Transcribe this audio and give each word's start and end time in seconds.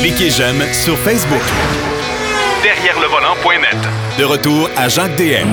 Cliquez 0.00 0.30
j'aime 0.30 0.62
sur 0.72 0.96
Facebook. 0.98 1.42
Derrière 2.62 2.98
le 3.00 3.06
volant.net. 3.06 3.76
De 4.18 4.24
retour 4.24 4.68
à 4.76 4.88
Jacques 4.88 5.16
DM. 5.16 5.48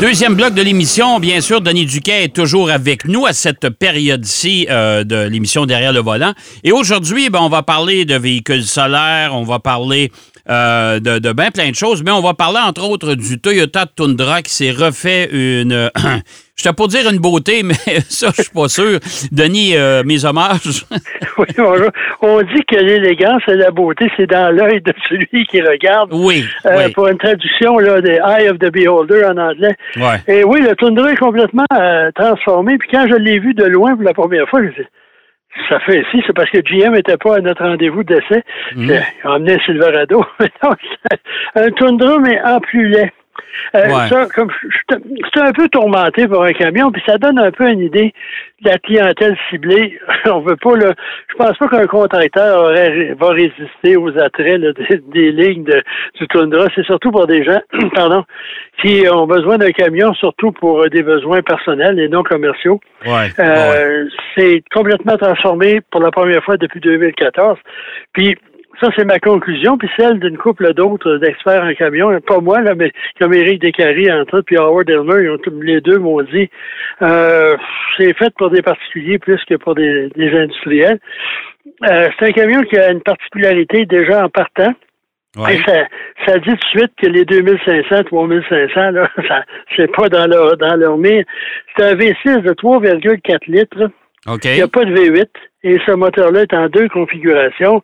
Deuxième 0.00 0.34
bloc 0.34 0.54
de 0.54 0.62
l'émission, 0.62 1.18
bien 1.18 1.40
sûr, 1.40 1.60
Denis 1.60 1.84
Duquet 1.86 2.24
est 2.24 2.34
toujours 2.34 2.70
avec 2.70 3.04
nous 3.04 3.26
à 3.26 3.32
cette 3.32 3.68
période-ci 3.68 4.68
euh, 4.70 5.02
de 5.02 5.26
l'émission 5.26 5.66
Derrière 5.66 5.92
le 5.92 6.00
volant. 6.00 6.34
Et 6.62 6.70
aujourd'hui, 6.70 7.30
ben, 7.30 7.40
on 7.40 7.48
va 7.48 7.62
parler 7.62 8.04
de 8.04 8.16
véhicules 8.16 8.64
solaires, 8.64 9.32
on 9.34 9.42
va 9.42 9.58
parler 9.58 10.12
euh, 10.50 11.00
de, 11.00 11.18
de 11.18 11.32
bien 11.32 11.50
plein 11.50 11.70
de 11.70 11.74
choses, 11.74 12.02
mais 12.02 12.10
on 12.10 12.20
va 12.20 12.34
parler 12.34 12.60
entre 12.66 12.88
autres 12.88 13.14
du 13.14 13.38
Toyota 13.40 13.86
Tundra 13.86 14.42
qui 14.42 14.52
s'est 14.52 14.70
refait 14.70 15.28
une... 15.32 15.90
Je 16.64 16.70
pour 16.70 16.88
dire 16.88 17.08
une 17.08 17.18
beauté, 17.18 17.62
mais 17.64 18.00
ça, 18.08 18.30
je 18.36 18.42
suis 18.42 18.52
pas 18.52 18.68
sûr. 18.68 18.98
Denis, 19.30 19.76
euh, 19.76 20.02
mes 20.04 20.24
hommages. 20.24 20.84
oui, 21.38 21.46
bonjour. 21.56 21.90
On 22.20 22.42
dit 22.42 22.64
que 22.66 22.76
l'élégance 22.76 23.42
et 23.46 23.54
la 23.54 23.70
beauté, 23.70 24.10
c'est 24.16 24.26
dans 24.26 24.52
l'œil 24.52 24.80
de 24.82 24.92
celui 25.08 25.46
qui 25.46 25.60
regarde. 25.60 26.10
Oui, 26.12 26.44
euh, 26.66 26.86
oui. 26.86 26.92
Pour 26.92 27.06
une 27.06 27.18
traduction 27.18 27.78
là, 27.78 28.00
des 28.00 28.18
Eye 28.24 28.48
of 28.48 28.58
the 28.58 28.72
Beholder 28.72 29.24
en 29.26 29.38
anglais. 29.38 29.76
Ouais. 29.96 30.20
Et 30.26 30.42
oui, 30.42 30.60
le 30.60 30.74
Tundra 30.74 31.12
est 31.12 31.16
complètement 31.16 31.64
euh, 31.72 32.10
transformé. 32.12 32.76
Puis 32.78 32.88
quand 32.90 33.06
je 33.08 33.14
l'ai 33.14 33.38
vu 33.38 33.54
de 33.54 33.64
loin 33.64 33.94
pour 33.94 34.04
la 34.04 34.14
première 34.14 34.48
fois, 34.48 34.60
je 34.62 34.68
dit, 34.68 34.88
ça 35.68 35.80
fait 35.80 36.00
ici, 36.00 36.22
c'est 36.26 36.32
parce 36.34 36.50
que 36.50 36.58
GM 36.58 36.92
n'était 36.92 37.16
pas 37.16 37.36
à 37.36 37.40
notre 37.40 37.64
rendez-vous 37.64 38.04
d'essai. 38.04 38.42
Mhm. 38.74 38.86
J'ai 38.86 39.28
emmené 39.28 39.54
un 39.54 39.58
Silverado. 39.60 40.24
un 41.54 41.70
Tundra, 41.70 42.18
mais 42.18 42.40
en 42.42 42.60
plus 42.60 42.88
laid. 42.88 43.12
Euh, 43.74 43.88
Ouais. 43.88 44.08
ça, 44.08 44.26
comme 44.34 44.50
c'est 44.88 45.40
un 45.40 45.52
peu 45.52 45.68
tourmenté 45.68 46.26
pour 46.28 46.42
un 46.44 46.52
camion, 46.52 46.90
puis 46.90 47.02
ça 47.06 47.18
donne 47.18 47.38
un 47.38 47.50
peu 47.50 47.68
une 47.68 47.80
idée 47.80 48.12
de 48.62 48.70
la 48.70 48.78
clientèle 48.78 49.36
ciblée. 49.50 49.98
On 50.26 50.40
veut 50.40 50.56
pas 50.56 50.74
le. 50.74 50.92
Je 51.28 51.34
pense 51.36 51.56
pas 51.58 51.68
qu'un 51.68 51.86
contracteur 51.86 52.64
aurait, 52.64 53.14
va 53.18 53.28
résister 53.30 53.96
aux 53.96 54.16
attraits 54.18 54.60
là, 54.60 54.72
des, 54.72 54.98
des 55.12 55.32
lignes 55.32 55.64
de, 55.64 55.82
du 56.18 56.26
Tundra. 56.28 56.66
C'est 56.74 56.84
surtout 56.84 57.10
pour 57.10 57.26
des 57.26 57.44
gens, 57.44 57.60
pardon, 57.94 58.24
qui 58.82 59.04
ont 59.10 59.26
besoin 59.26 59.58
d'un 59.58 59.70
camion, 59.70 60.14
surtout 60.14 60.52
pour 60.52 60.82
euh, 60.82 60.88
des 60.88 61.02
besoins 61.02 61.42
personnels 61.42 61.98
et 61.98 62.08
non 62.08 62.22
commerciaux. 62.22 62.80
Ouais. 63.04 63.12
ouais. 63.12 63.30
Euh, 63.40 64.06
C'est 64.36 64.62
complètement 64.72 65.16
transformé 65.16 65.80
pour 65.90 66.00
la 66.00 66.10
première 66.10 66.42
fois 66.44 66.56
depuis 66.56 66.80
2014. 66.80 67.58
Puis 68.12 68.36
ça, 68.80 68.88
c'est 68.96 69.04
ma 69.04 69.18
conclusion, 69.18 69.76
puis 69.76 69.88
celle 69.96 70.20
d'une 70.20 70.38
couple 70.38 70.72
d'autres 70.74 71.16
d'experts 71.16 71.64
en 71.64 71.74
camion, 71.74 72.20
pas 72.20 72.40
moi, 72.40 72.60
là, 72.60 72.74
mais 72.74 72.92
comme 73.18 73.34
Éric 73.34 73.60
Descaries, 73.60 74.12
entre 74.12 74.38
autres, 74.38 74.46
puis 74.46 74.56
Howard 74.56 74.88
Elmer, 74.88 75.22
ils 75.22 75.30
ont, 75.30 75.38
tous 75.38 75.60
les 75.60 75.80
deux 75.80 75.98
m'ont 75.98 76.22
dit 76.22 76.48
euh, 77.02 77.56
c'est 77.96 78.16
fait 78.16 78.32
pour 78.36 78.50
des 78.50 78.62
particuliers 78.62 79.18
plus 79.18 79.42
que 79.44 79.54
pour 79.56 79.74
des, 79.74 80.08
des 80.16 80.30
industriels. 80.30 80.98
Euh, 81.84 82.08
c'est 82.18 82.26
un 82.26 82.32
camion 82.32 82.62
qui 82.62 82.76
a 82.78 82.90
une 82.90 83.02
particularité 83.02 83.86
déjà 83.86 84.24
en 84.24 84.28
partant. 84.28 84.72
Ouais. 85.36 85.56
Et 85.56 85.62
ça, 85.64 85.86
ça 86.26 86.38
dit 86.38 86.50
tout 86.50 86.54
de 86.54 86.78
suite 86.78 86.92
que 87.00 87.06
les 87.06 87.24
2500, 87.24 88.04
3500, 88.04 88.90
là, 88.92 89.10
ça, 89.28 89.44
c'est 89.76 89.90
pas 89.92 90.08
dans 90.08 90.26
leur, 90.26 90.56
dans 90.56 90.74
leur 90.76 90.96
mire. 90.96 91.24
C'est 91.76 91.84
un 91.84 91.94
V6 91.94 92.42
de 92.42 92.52
3,4 92.52 93.38
litres. 93.48 93.90
OK. 94.26 94.44
Il 94.44 94.54
n'y 94.54 94.62
a 94.62 94.68
pas 94.68 94.84
de 94.84 94.94
V8 94.94 95.28
et 95.68 95.78
ce 95.86 95.92
moteur-là 95.92 96.42
est 96.42 96.54
en 96.54 96.68
deux 96.68 96.88
configurations. 96.88 97.82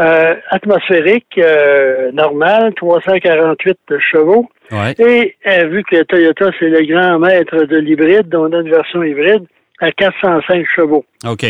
Euh, 0.00 0.34
atmosphérique, 0.50 1.38
euh, 1.38 2.10
normal, 2.12 2.72
348 2.74 3.78
chevaux. 3.98 4.48
Ouais. 4.70 4.94
Et 4.98 5.34
euh, 5.46 5.66
vu 5.68 5.82
que 5.84 6.02
Toyota, 6.04 6.50
c'est 6.58 6.68
le 6.68 6.82
grand 6.86 7.18
maître 7.18 7.64
de 7.64 7.76
l'hybride, 7.78 8.34
on 8.34 8.52
a 8.52 8.60
une 8.60 8.70
version 8.70 9.02
hybride 9.02 9.44
à 9.80 9.90
405 9.92 10.66
chevaux. 10.74 11.04
OK. 11.26 11.44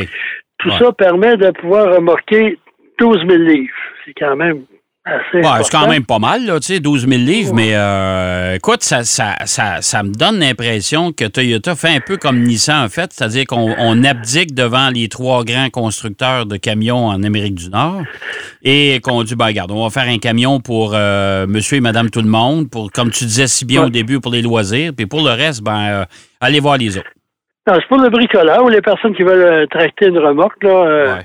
Tout 0.58 0.68
Ouais. 0.70 0.78
ça 0.78 0.92
permet 0.92 1.36
de 1.36 1.50
pouvoir 1.52 1.94
remorquer 1.94 2.58
12 2.98 3.18
000 3.28 3.42
livres. 3.42 3.72
C'est 4.04 4.14
quand 4.14 4.34
même 4.36 4.62
Ouais, 5.32 5.42
c'est 5.62 5.70
quand 5.70 5.88
même 5.88 6.04
pas 6.04 6.18
mal, 6.18 6.44
là, 6.44 6.60
tu 6.60 6.74
sais, 6.74 6.80
12 6.80 7.08
000 7.08 7.20
livres, 7.22 7.54
mais 7.54 7.70
euh, 7.72 8.56
écoute, 8.56 8.82
ça, 8.82 9.04
ça, 9.04 9.36
ça, 9.46 9.80
ça 9.80 10.02
me 10.02 10.12
donne 10.12 10.38
l'impression 10.38 11.12
que 11.12 11.24
Toyota 11.24 11.74
fait 11.76 11.88
un 11.88 12.00
peu 12.00 12.16
comme 12.16 12.42
Nissan 12.42 12.84
en 12.84 12.88
fait, 12.88 13.12
c'est-à-dire 13.12 13.46
qu'on 13.46 13.74
on 13.78 14.04
abdique 14.04 14.54
devant 14.54 14.90
les 14.90 15.08
trois 15.08 15.44
grands 15.44 15.70
constructeurs 15.70 16.46
de 16.46 16.56
camions 16.56 17.06
en 17.06 17.22
Amérique 17.22 17.54
du 17.54 17.70
Nord 17.70 18.02
et 18.62 19.00
qu'on 19.02 19.22
dit, 19.22 19.34
ben 19.34 19.46
regarde, 19.46 19.70
on 19.70 19.82
va 19.82 19.90
faire 19.90 20.10
un 20.12 20.18
camion 20.18 20.60
pour 20.60 20.92
euh, 20.94 21.46
monsieur 21.46 21.78
et 21.78 21.80
madame 21.80 22.10
tout 22.10 22.22
le 22.22 22.28
monde, 22.28 22.70
pour, 22.70 22.90
comme 22.90 23.10
tu 23.10 23.24
disais 23.24 23.46
si 23.46 23.64
bien 23.64 23.84
au 23.86 23.90
début, 23.90 24.20
pour 24.20 24.32
les 24.32 24.42
loisirs, 24.42 24.92
puis 24.96 25.06
pour 25.06 25.22
le 25.22 25.30
reste, 25.30 25.62
ben, 25.62 25.88
euh, 25.88 26.04
allez 26.40 26.60
voir 26.60 26.76
les 26.76 26.98
autres. 26.98 27.08
Non, 27.66 27.74
c'est 27.76 27.88
pour 27.88 27.98
le 27.98 28.10
bricoleur 28.10 28.64
ou 28.64 28.68
les 28.68 28.80
personnes 28.80 29.14
qui 29.14 29.22
veulent 29.22 29.62
euh, 29.62 29.66
tracter 29.66 30.06
une 30.06 30.18
remorque. 30.18 30.62
Là, 30.64 31.20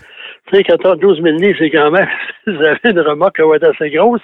sais, 0.58 0.64
14, 0.64 1.00
12 1.00 1.22
000 1.22 1.38
livres, 1.38 1.58
c'est 1.59 1.69
quand 1.69 1.91
même, 1.91 2.08
vous 2.47 2.62
avez 2.62 2.80
une 2.86 3.00
remorque 3.00 3.40
va 3.40 3.56
être 3.56 3.75
assez 3.75 3.90
grosse. 3.90 4.22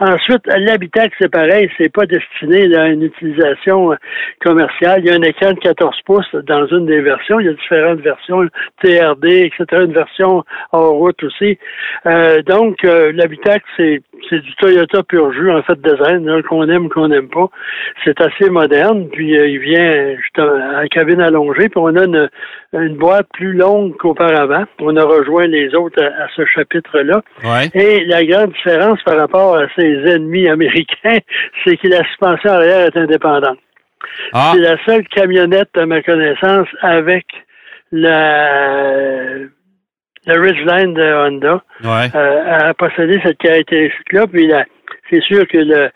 Ensuite, 0.00 0.46
l'habitacle, 0.46 1.14
c'est 1.20 1.30
pareil, 1.30 1.70
c'est 1.76 1.92
pas 1.92 2.06
destiné 2.06 2.74
à 2.76 2.88
une 2.88 3.02
utilisation 3.02 3.92
euh, 3.92 3.96
commerciale. 4.40 5.00
Il 5.04 5.06
y 5.06 5.10
a 5.10 5.14
un 5.14 5.22
écran 5.22 5.52
de 5.52 5.58
14 5.58 5.96
pouces 6.04 6.34
dans 6.46 6.66
une 6.66 6.86
des 6.86 7.00
versions. 7.00 7.40
Il 7.40 7.46
y 7.46 7.48
a 7.48 7.52
différentes 7.52 8.00
versions, 8.00 8.46
TRD, 8.82 9.50
etc., 9.50 9.84
une 9.84 9.92
version 9.92 10.44
hors 10.72 10.94
route 10.94 11.22
aussi. 11.22 11.58
Euh, 12.06 12.42
donc, 12.42 12.84
euh, 12.84 13.12
l'habitacle, 13.12 13.64
c'est 13.76 14.02
du 14.30 14.54
Toyota 14.56 15.02
pur 15.02 15.32
jus, 15.32 15.50
en 15.50 15.62
fait, 15.62 15.80
design, 15.80 16.26
là, 16.26 16.42
qu'on 16.42 16.68
aime 16.68 16.86
ou 16.86 16.88
qu'on 16.88 17.08
n'aime 17.08 17.28
pas. 17.28 17.46
C'est 18.04 18.20
assez 18.20 18.50
moderne, 18.50 19.08
puis 19.10 19.38
euh, 19.38 19.46
il 19.46 19.58
vient 19.58 20.16
à 20.76 20.86
cabine 20.88 21.20
allongée, 21.20 21.68
puis 21.68 21.78
on 21.78 21.94
a 21.96 22.04
une, 22.04 22.28
une 22.72 22.96
boîte 22.96 23.26
plus 23.32 23.52
longue 23.52 23.96
qu'auparavant. 23.96 24.64
On 24.80 24.96
a 24.96 25.04
rejoint 25.04 25.46
les 25.46 25.67
autres 25.74 26.02
à, 26.02 26.24
à 26.24 26.28
ce 26.36 26.44
chapitre-là. 26.46 27.22
Ouais. 27.44 27.68
Et 27.74 28.04
la 28.04 28.24
grande 28.24 28.52
différence 28.52 29.02
par 29.02 29.16
rapport 29.16 29.56
à 29.56 29.66
ses 29.76 29.94
ennemis 30.06 30.48
américains, 30.48 31.18
c'est 31.64 31.76
que 31.76 31.88
la 31.88 32.04
suspension 32.04 32.50
arrière 32.50 32.86
est 32.86 32.96
indépendante. 32.96 33.58
Ah, 34.32 34.52
C'est 34.54 34.60
la 34.60 34.76
seule 34.84 35.06
camionnette, 35.08 35.70
à 35.76 35.86
ma 35.86 36.02
connaissance, 36.02 36.68
avec 36.80 37.26
la, 37.92 39.38
la 40.26 40.34
Ridgeline 40.34 40.94
de 40.94 41.02
Honda 41.02 41.62
ouais. 41.82 42.08
euh, 42.14 42.68
à 42.68 42.74
posséder 42.74 43.20
cette 43.24 43.38
caractéristique-là. 43.38 44.26
Puis 44.26 44.50
c'est 45.10 45.22
sûr 45.22 45.46
que 45.48 45.58
le, 45.58 45.90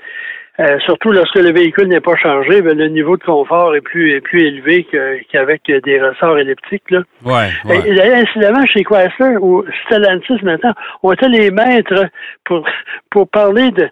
euh, 0.63 0.79
surtout 0.87 1.11
lorsque 1.13 1.37
le 1.37 1.53
véhicule 1.53 1.89
n'est 1.89 2.01
pas 2.01 2.17
chargé, 2.17 2.63
ben, 2.63 2.77
le 2.79 2.89
niveau 2.89 3.17
de 3.17 3.23
confort 3.25 3.75
est 3.75 3.81
plus 3.81 4.13
est 4.17 4.21
plus 4.21 4.43
élevé 4.43 4.87
qu'avec 5.31 5.63
des 5.67 6.01
ressorts 6.01 6.39
elliptiques. 6.39 6.91
Là. 6.91 7.01
Ouais, 7.25 7.49
Et- 7.65 7.69
ouais. 7.69 7.89
Et 7.91 7.95
d'ailleurs, 7.95 8.19
incidemment, 8.19 8.65
chez 8.67 8.85
Chrysler 8.85 9.37
ou 9.41 9.65
Stellantis 9.87 10.43
maintenant, 10.43 10.73
on 11.03 11.13
était 11.13 11.29
les 11.29 11.51
maîtres 11.51 12.07
pour 12.45 12.65
pour 13.11 13.29
parler 13.29 13.71
de 13.73 13.89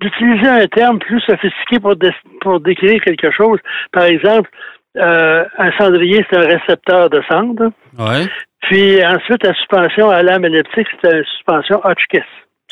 d'utiliser 0.00 0.48
un 0.48 0.66
terme 0.66 0.98
plus 0.98 1.20
sophistiqué 1.20 1.78
pour 1.80 1.96
dé- 1.96 2.10
pour 2.40 2.60
décrire 2.60 3.00
quelque 3.02 3.30
chose. 3.30 3.58
Par 3.92 4.04
exemple, 4.04 4.50
euh, 4.98 5.44
un 5.58 5.72
cendrier, 5.78 6.24
c'est 6.30 6.36
un 6.38 6.46
récepteur 6.58 7.08
de 7.08 7.22
cendre. 7.30 7.70
Ouais. 7.98 8.26
Puis 8.62 9.04
ensuite, 9.04 9.44
la 9.44 9.54
suspension 9.54 10.10
à 10.10 10.22
lame 10.22 10.44
elliptique, 10.44 10.88
c'est 11.02 11.16
une 11.18 11.24
suspension 11.24 11.80
Hotchkiss. 11.84 12.22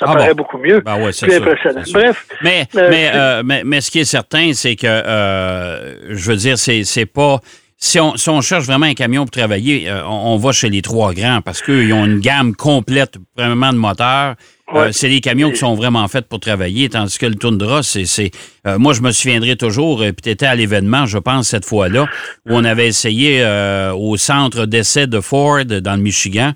Ça 0.00 0.06
Ah 0.09 0.12
paraît 0.15 0.28
bon? 0.31 0.37
beaucoup 0.43 0.59
mieux. 0.59 0.81
Ben 0.81 0.97
ouais, 1.00 1.12
c'est 1.12 1.27
plus 1.27 1.37
sûr, 1.37 1.43
impressionnant. 1.47 1.81
c'est 1.84 1.91
sûr. 1.91 2.00
Bref, 2.00 2.27
Mais, 2.43 2.66
Euh, 2.75 2.88
mais, 2.91 3.11
euh, 3.15 3.43
mais, 3.44 3.62
mais 3.65 3.81
ce 3.81 3.91
qui 3.91 4.00
est 4.00 4.05
certain, 4.05 4.53
c'est 4.55 4.75
que, 4.77 4.87
euh, 4.87 5.94
je 6.16 6.31
veux 6.31 6.37
dire, 6.37 6.59
c'est, 6.59 6.84
c'est 6.84 7.06
pas. 7.06 7.41
Si 7.83 7.99
on, 7.99 8.15
si 8.16 8.28
on 8.28 8.43
cherche 8.43 8.66
vraiment 8.66 8.84
un 8.87 8.93
camion 8.94 9.22
pour 9.25 9.31
travailler, 9.31 9.89
euh, 9.89 10.03
on, 10.05 10.33
on 10.34 10.37
va 10.37 10.53
chez 10.53 10.69
les 10.69 10.83
trois 10.83 11.15
grands 11.15 11.41
parce 11.43 11.62
qu'ils 11.62 11.93
ont 11.94 12.05
une 12.05 12.21
gamme 12.21 12.55
complète, 12.55 13.15
vraiment 13.37 13.72
de 13.72 13.78
moteurs. 13.78 14.34
Euh, 14.75 14.91
c'est 14.93 15.09
des 15.09 15.21
camions 15.21 15.50
qui 15.50 15.56
sont 15.56 15.75
vraiment 15.75 16.06
faits 16.06 16.28
pour 16.28 16.39
travailler, 16.39 16.89
tandis 16.91 17.19
que 17.19 17.27
le 17.27 17.34
Tundra, 17.34 17.83
c'est. 17.83 18.05
c'est 18.05 18.31
euh, 18.66 18.78
moi, 18.78 18.93
je 18.93 19.00
me 19.00 19.10
souviendrai 19.10 19.56
toujours, 19.56 20.03
euh, 20.03 20.12
puis 20.12 20.22
tu 20.22 20.28
étais 20.31 20.47
à 20.47 20.55
l'événement, 20.55 21.06
je 21.06 21.19
pense, 21.19 21.49
cette 21.49 21.65
fois-là, 21.65 22.03
où 22.49 22.55
on 22.55 22.65
avait 22.65 22.87
essayé 22.87 23.41
euh, 23.43 23.93
au 23.94 24.16
centre 24.16 24.66
d'essai 24.66 25.06
de 25.09 25.21
Ford 25.21 25.65
dans 25.65 25.97
le 25.97 26.03
Michigan 26.03 26.53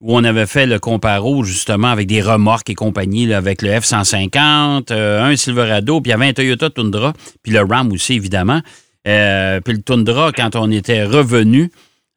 où 0.00 0.16
on 0.16 0.22
avait 0.24 0.46
fait 0.46 0.66
le 0.66 0.78
comparo 0.78 1.42
justement 1.42 1.88
avec 1.88 2.06
des 2.06 2.22
remorques 2.22 2.70
et 2.70 2.74
compagnie, 2.74 3.32
avec 3.32 3.62
le 3.62 3.70
F-150, 3.70 4.92
euh, 4.92 5.22
un 5.22 5.36
Silverado, 5.36 6.00
puis 6.00 6.10
il 6.10 6.12
y 6.12 6.14
avait 6.14 6.28
un 6.28 6.32
Toyota 6.32 6.70
Tundra, 6.70 7.12
puis 7.42 7.52
le 7.52 7.60
Ram 7.60 7.90
aussi, 7.92 8.14
évidemment. 8.14 8.60
Euh, 9.06 9.60
puis 9.60 9.74
le 9.74 9.82
Tundra, 9.82 10.32
quand 10.32 10.54
on 10.54 10.70
était 10.70 11.04
revenu, 11.04 11.70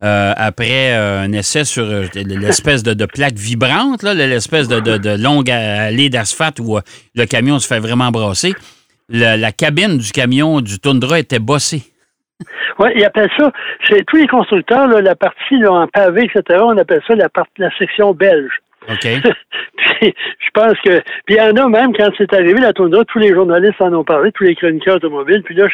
euh, 0.04 0.34
après 0.36 0.94
euh, 0.94 1.22
un 1.22 1.32
essai 1.32 1.64
sur 1.64 1.86
l'espèce 1.86 2.84
de, 2.84 3.06
plaque 3.06 3.36
vibrante, 3.36 4.04
l'espèce 4.04 4.68
de, 4.68 5.16
longue 5.16 5.50
allée 5.50 6.10
d'asphalte 6.10 6.60
où 6.60 6.80
le 7.16 7.26
camion 7.26 7.60
se 7.60 7.68
fait 7.68 7.80
vraiment 7.80 8.12
brasser, 8.12 8.54
la 9.10 9.52
cabine 9.52 9.98
du 9.98 10.12
camion 10.12 10.62
du 10.62 10.80
Tundra 10.80 11.20
était 11.20 11.40
bossée. 11.40 11.91
Oui, 12.80 12.90
ils 12.96 13.06
appellent 13.06 13.30
ça, 13.38 13.52
chez 13.82 14.04
tous 14.06 14.18
les 14.18 14.28
constructeurs, 14.28 14.88
là, 14.88 15.02
la 15.02 15.16
partie 15.16 15.58
là, 15.58 15.72
en 15.72 15.88
pavé, 15.88 16.24
etc., 16.34 16.60
on 16.64 16.78
appelle 16.78 17.02
ça 17.08 17.16
la, 17.16 17.30
part- 17.30 17.48
la 17.58 17.70
section 17.78 18.14
belge. 18.14 18.60
OK? 18.90 19.06
je 20.02 20.50
pense 20.54 20.74
que. 20.84 21.00
Puis 21.26 21.36
il 21.36 21.38
y 21.38 21.42
en 21.42 21.56
a 21.56 21.70
même, 21.70 21.96
quand 21.96 22.10
c'est 22.18 22.34
arrivé, 22.34 22.60
la 22.60 22.74
toundra, 22.74 23.06
tous 23.06 23.20
les 23.20 23.34
journalistes 23.34 23.82
en 23.82 23.94
ont 23.94 24.04
parlé, 24.04 24.32
tous 24.32 24.44
les 24.44 24.56
chroniqueurs 24.56 24.96
automobiles. 24.96 25.44
Puis 25.44 25.56
là, 25.56 25.68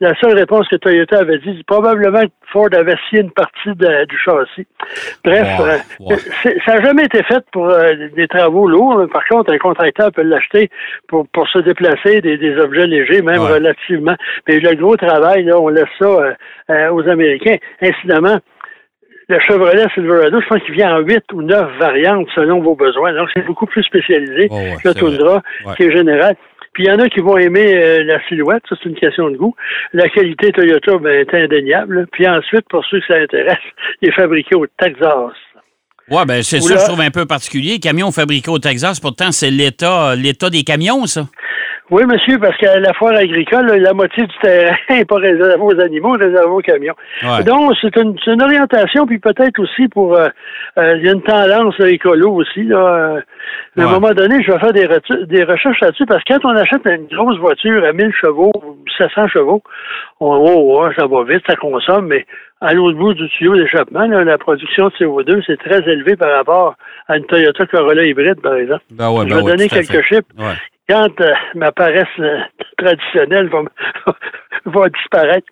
la 0.00 0.14
seule 0.20 0.36
réponse 0.36 0.68
que 0.68 0.76
Toyota 0.76 1.18
avait 1.20 1.38
dit, 1.38 1.62
probablement 1.66 2.22
que 2.22 2.32
Ford 2.52 2.68
avait 2.72 2.96
scié 3.08 3.20
une 3.20 3.30
partie 3.30 3.70
du 3.74 4.18
châssis. 4.18 4.66
Bref, 5.24 5.48
euh, 5.60 6.16
ça 6.66 6.74
n'a 6.74 6.82
jamais 6.82 7.04
été 7.04 7.22
fait 7.22 7.44
pour 7.52 7.68
euh, 7.68 7.94
des 8.14 8.28
travaux 8.28 8.68
lourds. 8.68 9.06
Par 9.12 9.24
contre, 9.26 9.52
un 9.52 9.58
contracteur 9.58 10.10
peut 10.12 10.22
l'acheter 10.22 10.70
pour, 11.08 11.26
pour 11.28 11.48
se 11.48 11.58
déplacer 11.60 12.20
des, 12.20 12.58
objets 12.58 12.86
légers, 12.86 13.22
même 13.22 13.40
relativement. 13.40 14.14
Mais 14.48 14.60
le 14.60 14.74
gros 14.74 14.96
travail, 14.96 15.44
là, 15.44 15.58
on 15.58 15.68
laisse 15.68 15.84
ça 15.98 16.34
euh, 16.70 16.90
aux 16.90 17.08
Américains. 17.08 17.56
Incidemment, 17.80 18.38
le 19.28 19.40
Chevrolet 19.40 19.86
Silverado, 19.94 20.40
je 20.40 20.46
pense 20.46 20.62
qu'il 20.62 20.74
vient 20.74 20.96
en 20.96 21.00
huit 21.00 21.24
ou 21.32 21.42
neuf 21.42 21.70
variantes 21.78 22.28
selon 22.34 22.60
vos 22.60 22.74
besoins. 22.74 23.14
Donc, 23.14 23.28
c'est 23.34 23.44
beaucoup 23.44 23.66
plus 23.66 23.82
spécialisé 23.82 24.48
oh, 24.50 24.58
que 24.82 24.88
le 24.88 24.94
Tundra, 24.94 25.42
qui 25.76 25.84
est 25.84 25.92
général. 25.92 26.36
Puis 26.74 26.84
il 26.84 26.88
y 26.88 26.92
en 26.92 26.98
a 26.98 27.08
qui 27.08 27.20
vont 27.20 27.38
aimer 27.38 27.76
euh, 27.76 28.02
la 28.02 28.20
silhouette, 28.26 28.64
ça 28.68 28.74
c'est 28.82 28.88
une 28.88 28.96
question 28.96 29.30
de 29.30 29.36
goût. 29.36 29.54
La 29.92 30.08
qualité 30.08 30.50
Toyota 30.50 30.98
ben, 30.98 31.20
est 31.20 31.32
indéniable. 31.32 32.08
Puis 32.10 32.26
ensuite, 32.26 32.68
pour 32.68 32.84
ceux 32.86 32.98
que 32.98 33.06
ça 33.06 33.14
intéresse, 33.14 33.58
il 34.02 34.08
est 34.08 34.12
fabriqué 34.12 34.56
au 34.56 34.66
Texas. 34.66 35.32
Oui, 36.10 36.22
ben 36.26 36.42
c'est 36.42 36.60
ça, 36.60 36.76
je 36.76 36.84
trouve 36.84 37.00
un 37.00 37.10
peu 37.10 37.26
particulier. 37.26 37.78
Camion 37.78 38.10
fabriqué 38.10 38.50
au 38.50 38.58
Texas, 38.58 39.00
pourtant, 39.00 39.30
c'est 39.30 39.50
l'État, 39.50 40.14
l'État 40.16 40.50
des 40.50 40.62
camions, 40.62 41.06
ça. 41.06 41.26
Oui, 41.90 42.02
monsieur, 42.06 42.38
parce 42.38 42.56
qu'à 42.56 42.80
la 42.80 42.94
foire 42.94 43.14
agricole, 43.14 43.66
la 43.66 43.92
moitié 43.92 44.22
du 44.26 44.34
terrain 44.40 44.74
n'est 44.90 45.04
pas 45.04 45.16
réservé 45.16 45.60
aux 45.60 45.80
animaux, 45.80 46.12
réservé 46.12 46.48
aux 46.48 46.60
camions. 46.60 46.94
Donc, 47.44 47.74
c'est 47.80 47.94
une, 47.96 48.16
une, 48.26 48.42
orientation, 48.42 49.06
puis 49.06 49.18
peut-être 49.18 49.58
aussi 49.58 49.88
pour... 49.88 50.16
Euh, 50.16 50.28
euh, 50.78 50.96
il 50.96 51.04
y 51.04 51.08
a 51.10 51.12
une 51.12 51.22
tendance 51.22 51.78
écolo 51.80 52.32
aussi. 52.36 52.62
Là, 52.62 53.20
à 53.76 53.82
un 53.82 53.86
moment 53.86 54.14
donné, 54.14 54.42
je 54.42 54.50
vais 54.50 54.58
faire 54.58 54.72
des, 54.72 54.88
des 55.26 55.44
recherches 55.44 55.80
là-dessus, 55.80 56.06
parce 56.06 56.24
que 56.24 56.32
quand 56.32 56.48
on 56.48 56.56
achète 56.56 56.86
une 56.86 57.06
grosse 57.06 57.38
voiture 57.38 57.84
à 57.84 57.92
1000 57.92 58.12
chevaux, 58.18 58.52
700 58.96 59.28
chevaux, 59.28 59.62
on, 60.20 60.34
oh, 60.36 60.80
oh, 60.80 60.88
ça 60.96 61.06
va 61.06 61.22
vite, 61.24 61.42
ça 61.46 61.54
consomme, 61.56 62.06
mais 62.06 62.24
à 62.62 62.72
l'autre 62.72 62.96
bout 62.96 63.12
du 63.12 63.28
tuyau 63.28 63.56
d'échappement, 63.56 64.06
la 64.06 64.38
production 64.38 64.88
de 64.88 64.92
CO2, 64.94 65.42
c'est 65.46 65.58
très 65.58 65.86
élevé 65.90 66.16
par 66.16 66.34
rapport 66.34 66.76
à 67.08 67.18
une 67.18 67.26
Toyota 67.26 67.66
Corolla 67.66 68.04
hybride, 68.04 68.40
par 68.40 68.54
exemple. 68.54 68.84
Ben 68.90 69.10
ouais, 69.10 69.28
je 69.28 69.34
ben 69.34 69.44
vais 69.44 69.50
donner 69.50 69.68
quelques 69.68 70.02
chiffres 70.02 70.22
quand 70.88 71.20
euh, 71.20 71.32
ma 71.54 71.72
paresse 71.72 72.06
euh, 72.18 72.38
traditionnelle 72.76 73.48
va, 73.48 73.62
va 74.66 74.88
disparaître. 74.88 75.46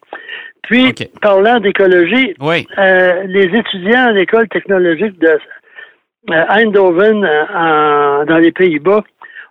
Puis, 0.62 0.92
parlant 1.20 1.58
d'écologie, 1.58 2.34
euh, 2.40 3.22
les 3.26 3.44
étudiants 3.44 4.06
à 4.06 4.12
l'école 4.12 4.48
technologique 4.48 5.18
de 5.18 5.38
Eindhoven, 6.30 7.20
dans 7.20 8.38
les 8.38 8.52
Pays-Bas, 8.52 9.02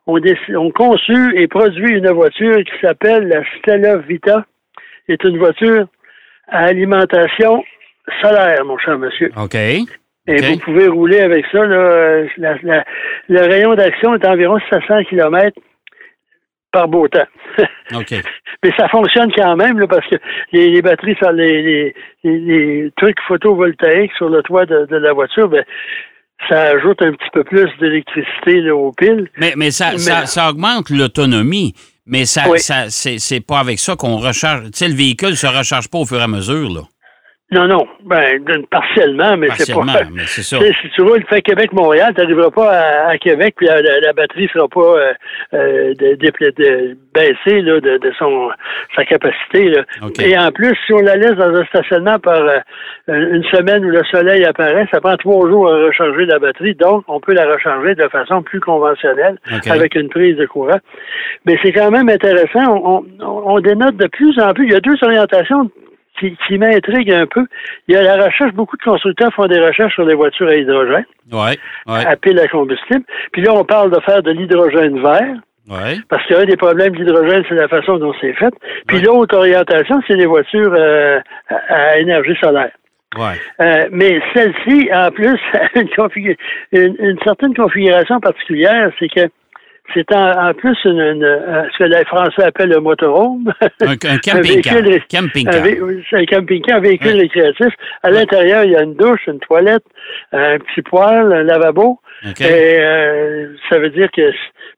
ont, 0.08 0.20
ont, 0.56 0.72
conçu 0.72 1.38
et 1.38 1.48
produit 1.50 1.98
une 1.98 2.10
voiture 2.12 2.56
qui 2.64 2.72
s'appelle 2.80 3.28
la 3.28 3.44
Stella 3.58 3.98
Vita. 3.98 4.46
C'est 5.08 5.22
une 5.26 5.38
voiture 5.38 5.86
à 6.48 6.64
alimentation 6.64 7.62
solaire, 8.22 8.64
mon 8.64 8.78
cher 8.78 8.98
monsieur. 8.98 9.32
OK. 9.36 9.56
Et 9.56 9.86
vous 10.28 10.60
pouvez 10.60 10.88
rouler 10.88 11.20
avec 11.20 11.46
ça. 11.52 11.66
Là, 11.66 12.24
le 12.38 13.42
rayon 13.42 13.76
d'action 13.76 14.16
est 14.16 14.26
environ 14.26 14.58
700 14.72 15.04
km 15.10 15.60
par 16.72 16.88
beau 16.88 17.08
temps. 17.08 17.28
Mais 18.64 18.72
ça 18.78 18.88
fonctionne 18.90 19.32
quand 19.36 19.56
même, 19.56 19.80
là, 19.80 19.88
parce 19.88 20.08
que 20.08 20.16
les, 20.52 20.82
batteries, 20.82 21.16
sur 21.16 21.32
les, 21.32 21.96
les, 22.24 22.92
trucs 22.98 23.20
photovoltaïques 23.28 24.12
sur 24.18 24.30
le 24.30 24.44
toit 24.44 24.66
de, 24.66 24.96
la 24.96 25.14
voiture, 25.14 25.50
ben, 25.50 25.64
ça 26.48 26.62
ajoute 26.76 27.02
un 27.02 27.12
petit 27.12 27.30
peu 27.34 27.44
plus 27.44 27.70
d'électricité 27.80 28.70
aux 28.70 28.92
piles. 28.92 29.28
Mais, 29.38 29.54
mais, 29.58 29.72
ça, 29.72 29.98
ça, 29.98 30.50
augmente 30.50 30.90
l'autonomie. 30.90 31.74
Mais 32.06 32.26
ça, 32.26 32.44
ça 32.58 32.90
c'est 32.90 33.46
pas 33.46 33.60
avec 33.60 33.80
ça 33.80 33.96
qu'on 33.96 34.18
recharge. 34.18 34.66
Tu 34.66 34.72
sais, 34.74 34.88
le 34.88 34.96
véhicule 34.96 35.36
se 35.36 35.48
recharge 35.48 35.90
pas 35.90 36.00
au 36.00 36.06
fur 36.06 36.20
et 36.20 36.24
à 36.24 36.28
mesure, 36.28 36.70
là. 36.70 36.82
Non, 37.52 37.68
non. 37.68 37.86
Ben, 38.06 38.42
partiellement, 38.70 39.36
mais 39.36 39.50
c'est 39.56 39.74
pas. 39.74 39.84
mais 39.84 40.22
c'est. 40.26 40.42
Si 40.82 40.90
tu 40.96 41.02
roules 41.02 41.24
fait 41.30 41.42
Québec-Montréal, 41.42 42.14
tu 42.16 42.22
n'arriveras 42.22 42.50
pas 42.50 42.72
à, 43.10 43.18
Québec, 43.18 43.56
puis 43.58 43.68
la, 43.68 44.14
batterie 44.14 44.44
ne 44.44 44.48
sera 44.48 44.68
pas 44.70 44.80
euh, 44.80 45.14
euh 45.54 45.94
de, 45.94 46.98
baissée 47.14 47.62
là, 47.62 47.80
de, 47.82 48.12
son 48.18 48.50
sa 48.96 49.04
capacité. 49.04 49.70
Là. 49.70 49.84
Et 50.24 50.38
en 50.38 50.52
plus, 50.52 50.74
si 50.86 50.94
on 50.94 51.02
la 51.02 51.18
laisse 51.18 51.36
dans 51.36 51.54
un 51.54 51.66
stationnement 51.66 52.20
par 52.20 52.42
euh, 52.42 52.60
une 53.08 53.44
semaine 53.52 53.86
où 53.86 53.90
le 53.90 54.04
soleil 54.06 54.46
apparaît, 54.46 54.88
ça 54.92 55.02
prend 55.02 55.18
trois 55.18 55.48
jours 55.50 55.70
à 55.70 55.76
recharger 55.76 56.26
la 56.26 56.40
batterie. 56.40 56.76
Donc, 56.76 57.04
on 57.08 57.20
peut 57.20 57.34
la 57.34 57.46
recharger 57.52 57.96
de 57.96 58.08
façon 58.08 58.44
plus 58.44 58.62
conventionnelle 58.62 59.38
avec 59.70 59.96
une 59.96 60.10
prise 60.10 60.38
de 60.38 60.46
courant. 60.46 60.80
Mais 61.46 61.58
c'est 61.62 61.74
quand 61.74 61.92
même 61.92 62.08
intéressant. 62.08 62.82
On, 62.84 63.06
on, 63.20 63.56
on 63.56 63.60
dénote 63.60 63.98
de 63.98 64.08
plus 64.08 64.40
en 64.40 64.54
plus. 64.54 64.68
Il 64.68 64.72
y 64.72 64.76
a 64.76 64.80
deux 64.80 64.98
orientations 65.02 65.70
qui, 66.30 66.58
m'intrigue 66.58 67.12
un 67.12 67.26
peu. 67.26 67.46
Il 67.88 67.96
y 67.96 67.98
a 67.98 68.02
la 68.02 68.26
recherche, 68.26 68.54
beaucoup 68.54 68.78
de 68.78 68.84
constructeurs 68.84 69.34
font 69.34 69.48
des 69.48 69.60
recherches 69.60 69.94
sur 69.94 70.06
les 70.06 70.16
voitures 70.16 70.48
à 70.48 70.56
hydrogène, 70.56 71.06
ouais, 71.32 71.58
à 71.88 72.16
pile 72.16 72.40
à 72.40 72.48
combustible. 72.48 73.04
Puis 73.32 73.42
là, 73.42 73.54
on 73.54 73.64
parle 73.64 73.92
de 73.92 74.00
faire 74.02 74.22
de 74.22 74.32
l'hydrogène 74.32 75.02
vert. 75.02 75.36
Ouais. 75.70 75.98
Parce 76.10 76.26
qu'il 76.26 76.36
y 76.36 76.40
a 76.40 76.46
des 76.46 76.58
problèmes 76.58 76.96
d'hydrogène, 76.96 77.44
c'est 77.48 77.56
la 77.56 77.68
façon 77.68 77.98
dont 77.98 78.14
c'est 78.20 78.34
fait. 78.34 78.54
Puis 78.88 79.00
l'autre 79.02 79.38
orientation, 79.38 80.02
c'est 80.08 80.16
les 80.16 80.26
voitures 80.26 80.74
euh, 80.76 81.20
à, 81.70 81.98
énergie 82.00 82.36
solaire. 82.42 82.72
Ouais. 83.18 83.40
Euh, 83.60 83.88
mais 83.92 84.22
celle-ci, 84.34 84.90
en 84.94 85.12
plus, 85.12 85.40
a 85.54 85.68
une, 85.76 86.96
une, 87.00 87.20
certaine 87.24 87.54
configuration 87.54 88.20
particulière, 88.20 88.92
c'est 89.00 89.10
que 89.10 89.30
c'est 89.94 90.12
en, 90.14 90.54
plus 90.54 90.78
une, 90.86 91.24
euh, 91.24 91.64
ce 91.74 91.78
que 91.80 91.84
les 91.84 92.06
Français 92.06 92.44
appellent 92.44 92.70
le 92.70 92.80
motorhome. 92.80 93.54
Un, 93.82 93.96
camping-car. 93.98 94.78
un, 94.78 94.82
camping 95.10 95.48
un 95.48 96.26
camping-car, 96.26 96.78
un 96.78 96.82
véhicule 96.82 97.20
récréatif. 97.20 97.74
À 98.04 98.10
l'intérieur, 98.10 98.64
il 98.64 98.72
y 98.72 98.76
a 98.76 98.84
une 98.84 98.96
douche, 98.96 99.28
une 99.28 99.40
toilette, 99.40 99.84
un 100.32 100.58
petit 100.60 100.82
poêle, 100.82 101.32
un 101.32 101.44
lavabo. 101.44 102.00
Et 102.24 102.34
euh, 102.42 103.48
ça 103.70 103.80
veut 103.80 103.90
dire 103.90 104.10
que 104.12 104.32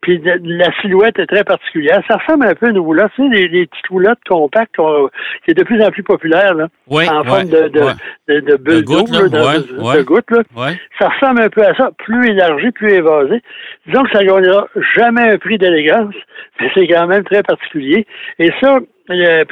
puis 0.04 0.22
la 0.44 0.70
silhouette 0.82 1.18
est 1.18 1.28
très 1.28 1.44
particulière. 1.46 2.02
Ça 2.10 2.18
ressemble 2.18 2.46
un 2.46 2.56
peu 2.56 2.68
à 2.68 2.70
une 2.70 2.80
roulotte, 2.80 3.12
tu 3.16 3.24
sais, 3.24 3.30
les, 3.30 3.48
les 3.48 3.66
petites 3.68 3.88
roulottes 3.88 4.20
compactes 4.28 4.76
qui 4.76 5.52
est 5.52 5.54
de 5.54 5.64
plus 5.64 5.82
en 5.82 5.90
plus 5.92 6.04
disons 6.04 6.54
là, 6.58 6.68
oui, 6.88 7.08
en 7.08 7.24
forme 7.24 7.48
de, 7.48 7.70
de, 7.70 7.82
de, 8.28 8.40
de, 8.40 8.56
bulle 8.56 8.86
goutte, 8.86 9.10
là, 9.10 9.24
de, 9.28 10.02
goutte. 10.04 10.32
Là. 10.32 10.74
Ça 11.00 11.10
ressemble 11.10 11.42
un 11.42 11.50
peu 11.50 11.64
à 11.64 11.74
ça, 11.76 11.92
plus 11.98 12.30
élargi, 12.30 12.72
plus 12.72 12.94
évasé. 12.94 13.42
Disons 13.86 14.04
que 14.04 14.12
ça 14.12 14.24
ne 14.24 14.28
gagnera 14.28 14.68
jamais 14.96 15.34
un 15.34 15.38
prix 15.38 15.58
d'élégance, 15.58 16.16
mais 16.60 16.72
c'est 16.74 16.88
quand 16.88 17.08
même 17.08 17.24
très 17.24 17.44
particulier. 17.44 18.06
Et 18.40 18.50
ça, 18.62 18.80
euh, 19.10 19.44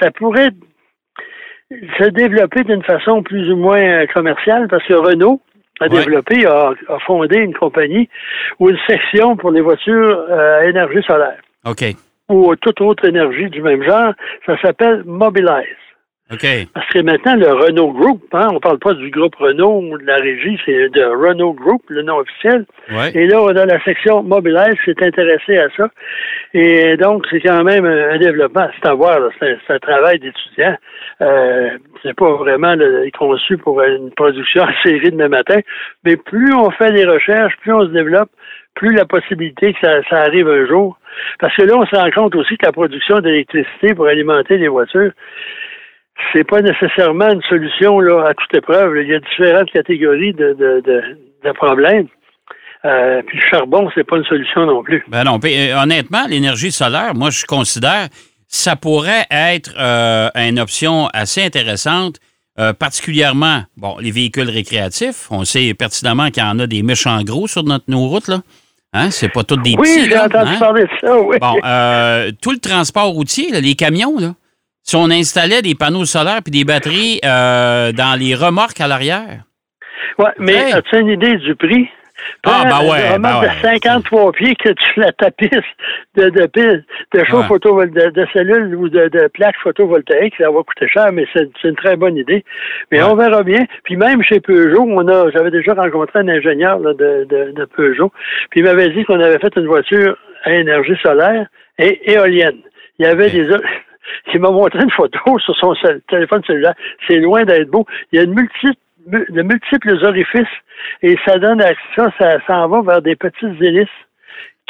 ça 0.00 0.10
pourrait 0.12 0.50
se 1.70 2.08
développer 2.10 2.64
d'une 2.64 2.82
façon 2.82 3.22
plus 3.22 3.50
ou 3.50 3.56
moins 3.56 4.06
commerciale 4.06 4.68
parce 4.68 4.84
que 4.84 4.94
Renault, 4.94 5.40
a 5.80 5.88
développé, 5.88 6.46
a, 6.46 6.72
fondé 7.06 7.38
une 7.38 7.54
compagnie 7.54 8.08
ou 8.60 8.70
une 8.70 8.78
section 8.86 9.36
pour 9.36 9.50
les 9.50 9.60
voitures 9.60 10.24
euh, 10.30 10.60
à 10.60 10.64
énergie 10.66 11.02
solaire. 11.06 11.40
OK. 11.64 11.84
Ou 12.28 12.54
toute 12.56 12.80
autre 12.80 13.04
énergie 13.06 13.50
du 13.50 13.60
même 13.60 13.82
genre. 13.82 14.14
Ça 14.46 14.56
s'appelle 14.62 15.02
Mobilize. 15.04 15.66
Parce 16.74 16.88
que 16.88 16.98
maintenant, 17.00 17.36
le 17.36 17.52
Renault 17.52 17.92
Group, 17.92 18.22
hein, 18.32 18.48
on 18.50 18.54
ne 18.54 18.58
parle 18.58 18.78
pas 18.78 18.94
du 18.94 19.10
groupe 19.10 19.34
Renault 19.36 19.82
ou 19.82 19.98
de 19.98 20.04
la 20.04 20.16
régie, 20.16 20.58
c'est 20.64 20.88
de 20.90 21.04
Renault 21.04 21.54
Group, 21.54 21.82
le 21.88 22.02
nom 22.02 22.18
officiel. 22.18 22.66
Et 23.14 23.26
là, 23.26 23.42
on 23.42 23.48
a 23.48 23.66
la 23.66 23.82
section 23.84 24.22
Mobilize 24.22 24.74
qui 24.84 24.92
s'est 24.92 25.06
intéressée 25.06 25.58
à 25.58 25.68
ça. 25.76 25.88
Et 26.52 26.96
donc, 26.96 27.26
c'est 27.30 27.40
quand 27.40 27.64
même 27.64 27.84
un 27.84 28.18
développement. 28.18 28.68
C'est 28.74 28.88
à 28.88 28.94
voir, 28.94 29.18
c'est 29.40 29.58
un, 29.68 29.78
travail 29.78 30.18
d'étudiant. 30.18 30.76
Euh, 31.20 31.70
c'est 32.02 32.14
pas 32.14 32.32
vraiment 32.32 32.74
conçu 33.18 33.56
pour 33.58 33.82
une 33.82 34.10
production 34.12 34.62
en 34.64 34.72
série 34.84 35.10
demain 35.10 35.28
matin. 35.28 35.60
Mais 36.04 36.16
plus 36.16 36.54
on 36.54 36.70
fait 36.70 36.92
des 36.92 37.04
recherches, 37.04 37.54
plus 37.62 37.72
on 37.72 37.86
se 37.86 37.92
développe, 37.92 38.30
plus 38.74 38.94
la 38.94 39.04
possibilité 39.04 39.72
que 39.72 39.78
ça, 39.80 40.02
ça 40.10 40.22
arrive 40.22 40.48
un 40.48 40.66
jour. 40.66 40.98
Parce 41.38 41.54
que 41.56 41.62
là, 41.62 41.74
on 41.76 41.86
se 41.86 41.94
rend 41.94 42.10
compte 42.10 42.34
aussi 42.34 42.56
que 42.56 42.66
la 42.66 42.72
production 42.72 43.20
d'électricité 43.20 43.94
pour 43.94 44.06
alimenter 44.06 44.58
les 44.58 44.68
voitures, 44.68 45.12
c'est 46.32 46.44
pas 46.44 46.60
nécessairement 46.60 47.30
une 47.30 47.42
solution 47.42 48.00
là, 48.00 48.28
à 48.28 48.34
toute 48.34 48.54
épreuve. 48.54 48.96
Il 49.02 49.08
y 49.08 49.14
a 49.14 49.20
différentes 49.20 49.70
catégories 49.70 50.32
de, 50.32 50.52
de, 50.54 50.82
de, 51.44 51.52
problèmes. 51.52 52.06
Euh, 52.84 53.22
puis 53.26 53.38
le 53.38 53.44
charbon, 53.50 53.88
c'est 53.94 54.04
pas 54.04 54.16
une 54.16 54.24
solution 54.24 54.66
non 54.66 54.82
plus. 54.82 55.04
Ben 55.08 55.24
non. 55.24 55.40
Euh, 55.44 55.82
honnêtement, 55.82 56.26
l'énergie 56.28 56.70
solaire, 56.70 57.14
moi, 57.14 57.30
je 57.30 57.44
considère 57.44 58.08
ça 58.46 58.76
pourrait 58.76 59.26
être 59.30 59.74
euh, 59.78 60.28
une 60.34 60.60
option 60.60 61.08
assez 61.12 61.42
intéressante, 61.42 62.20
particulièrement, 62.78 63.62
bon, 63.76 63.96
les 63.98 64.12
véhicules 64.12 64.48
récréatifs. 64.48 65.26
On 65.32 65.44
sait 65.44 65.74
pertinemment 65.74 66.30
qu'il 66.30 66.44
y 66.44 66.46
en 66.46 66.60
a 66.60 66.68
des 66.68 66.84
méchants 66.84 67.20
gros 67.24 67.48
sur 67.48 67.64
notre, 67.64 67.86
nos 67.88 68.06
routes, 68.06 68.28
là. 68.28 68.38
Hein? 68.92 69.10
C'est 69.10 69.28
pas 69.28 69.42
tous 69.42 69.56
des 69.56 69.74
petits. 69.74 69.80
Oui, 69.80 70.06
j'ai 70.08 70.16
entendu 70.16 70.52
hein? 70.52 70.58
parler 70.60 70.84
de 70.84 70.88
ça, 71.00 71.18
oui. 71.18 71.36
Bon, 71.40 71.54
tout 72.40 72.52
le 72.52 72.60
transport 72.60 73.08
routier, 73.08 73.60
les 73.60 73.74
camions, 73.74 74.20
là, 74.20 74.34
si 74.84 74.96
on 74.96 75.10
installait 75.10 75.62
des 75.62 75.74
panneaux 75.74 76.04
solaires 76.04 76.40
puis 76.44 76.52
des 76.52 76.64
batteries 76.64 77.18
euh, 77.24 77.90
dans 77.92 78.18
les 78.18 78.34
remorques 78.34 78.80
à 78.80 78.86
l'arrière? 78.86 79.42
Oui, 80.18 80.26
mais 80.38 80.72
as-tu 80.72 81.00
une 81.00 81.08
idée 81.08 81.36
du 81.38 81.56
prix? 81.56 81.88
Ah, 82.46 82.64
ben 82.64 82.88
ouais, 82.88 83.06
une 83.08 83.12
remorque 83.14 83.42
ben 83.44 83.54
de 83.54 83.60
53 83.80 84.32
pieds 84.32 84.54
que 84.54 84.68
tu 84.70 85.00
la 85.00 85.10
tapisses 85.12 85.50
de, 86.16 86.28
de 86.30 86.46
piles, 86.46 86.84
de 87.12 87.24
chauffe 87.24 87.50
Ouais. 87.50 87.56
photovol- 87.56 87.90
de, 87.92 88.10
de 88.10 88.26
cellules 88.32 88.76
ou 88.76 88.88
de, 88.88 89.08
de 89.08 89.26
plaques 89.34 89.56
photovoltaïques, 89.62 90.34
ça 90.38 90.50
va 90.50 90.62
coûter 90.62 90.88
cher, 90.88 91.10
mais 91.12 91.26
c'est 91.32 91.50
c'est 91.60 91.68
une 91.68 91.74
très 91.76 91.96
bonne 91.96 92.16
idée. 92.16 92.44
Mais 92.92 93.02
Ouais. 93.02 93.08
on 93.10 93.16
verra 93.16 93.42
bien. 93.42 93.64
Puis 93.82 93.96
même 93.96 94.22
chez 94.22 94.40
Peugeot, 94.40 94.84
on 94.86 95.06
a, 95.08 95.30
j'avais 95.32 95.50
déjà 95.50 95.74
rencontré 95.74 96.20
un 96.20 96.28
ingénieur 96.28 96.78
là, 96.78 96.92
de, 96.94 97.24
de, 97.28 97.52
de 97.52 97.64
Peugeot, 97.64 98.12
puis 98.50 98.60
il 98.60 98.64
m'avait 98.64 98.90
dit 98.90 99.04
qu'on 99.04 99.20
avait 99.20 99.38
fait 99.40 99.52
une 99.56 99.66
voiture 99.66 100.16
à 100.44 100.52
énergie 100.52 100.96
solaire 101.02 101.46
et 101.78 102.12
éolienne. 102.12 102.58
Il 103.00 103.06
y 103.06 103.08
avait 103.08 103.30
des 103.30 103.48
il 104.32 104.40
m'a 104.40 104.50
montré 104.50 104.80
une 104.82 104.90
photo 104.90 105.18
sur 105.38 105.56
son 105.56 105.74
téléphone 106.08 106.42
cellulaire. 106.46 106.74
C'est 107.06 107.18
loin 107.18 107.44
d'être 107.44 107.70
beau. 107.70 107.86
Il 108.12 108.16
y 108.16 108.18
a 108.20 108.24
une 108.24 108.34
de 109.06 109.42
multiples 109.42 110.04
orifices 110.04 110.46
et 111.02 111.16
ça 111.26 111.38
donne 111.38 111.62
ça, 111.94 112.10
ça 112.18 112.38
s'en 112.46 112.68
va 112.68 112.80
vers 112.82 113.02
des 113.02 113.16
petites 113.16 113.60
hélices 113.60 113.86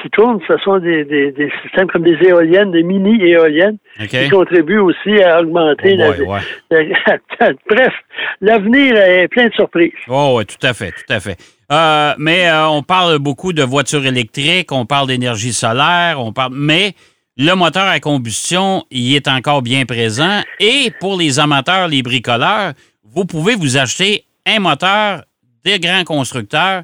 qui 0.02 0.10
tournent. 0.10 0.40
Ce 0.48 0.56
sont 0.58 0.78
des, 0.78 1.04
des, 1.04 1.30
des 1.30 1.52
systèmes 1.62 1.86
comme 1.86 2.02
des 2.02 2.18
éoliennes, 2.26 2.72
des 2.72 2.82
mini-éoliennes, 2.82 3.78
qui 4.08 4.28
contribuent 4.28 4.80
aussi 4.80 5.22
à 5.22 5.40
augmenter 5.40 5.94
Oh 5.94 5.98
la, 5.98 6.78
ouais. 6.80 6.92
la- 7.40 7.52
Bref, 7.70 7.92
l'avenir 8.40 8.96
est 8.96 9.28
plein 9.28 9.46
de 9.46 9.52
surprises. 9.54 9.92
Oh, 10.08 10.34
oui, 10.38 10.46
tout 10.46 10.66
à 10.66 10.74
fait, 10.74 10.90
tout 10.90 11.12
à 11.12 11.20
fait. 11.20 11.36
Euh, 11.70 12.12
mais 12.18 12.48
euh, 12.48 12.66
on 12.68 12.82
parle 12.82 13.18
beaucoup 13.20 13.52
de 13.52 13.62
voitures 13.62 14.04
électriques, 14.04 14.72
on 14.72 14.84
parle 14.84 15.06
d'énergie 15.08 15.52
solaire, 15.52 16.16
on 16.18 16.32
parle, 16.32 16.52
mais 16.54 16.92
le 17.36 17.54
moteur 17.54 17.84
à 17.84 18.00
combustion, 18.00 18.84
il 18.90 19.14
est 19.14 19.28
encore 19.28 19.62
bien 19.62 19.84
présent. 19.86 20.42
Et 20.60 20.92
pour 21.00 21.16
les 21.16 21.38
amateurs, 21.38 21.88
les 21.88 22.02
bricoleurs, 22.02 22.74
vous 23.02 23.24
pouvez 23.24 23.54
vous 23.54 23.76
acheter 23.76 24.24
un 24.46 24.60
moteur 24.60 25.24
des 25.64 25.78
grands 25.78 26.04
constructeurs. 26.04 26.82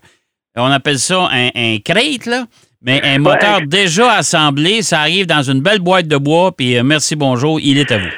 On 0.57 0.71
appelle 0.71 0.99
ça 0.99 1.29
un, 1.31 1.51
un 1.55 1.79
crate, 1.85 2.27
là. 2.27 2.47
Mais 2.83 3.03
un 3.05 3.19
moteur 3.19 3.61
déjà 3.67 4.13
assemblé, 4.13 4.81
ça 4.81 5.01
arrive 5.01 5.27
dans 5.27 5.43
une 5.43 5.61
belle 5.61 5.81
boîte 5.81 6.09
de 6.09 6.17
bois, 6.17 6.57
puis 6.57 6.79
euh, 6.79 6.83
merci, 6.83 7.15
bonjour, 7.15 7.61
il 7.61 7.77
est 7.77 7.93
à 7.93 7.99
vous. 7.99 8.09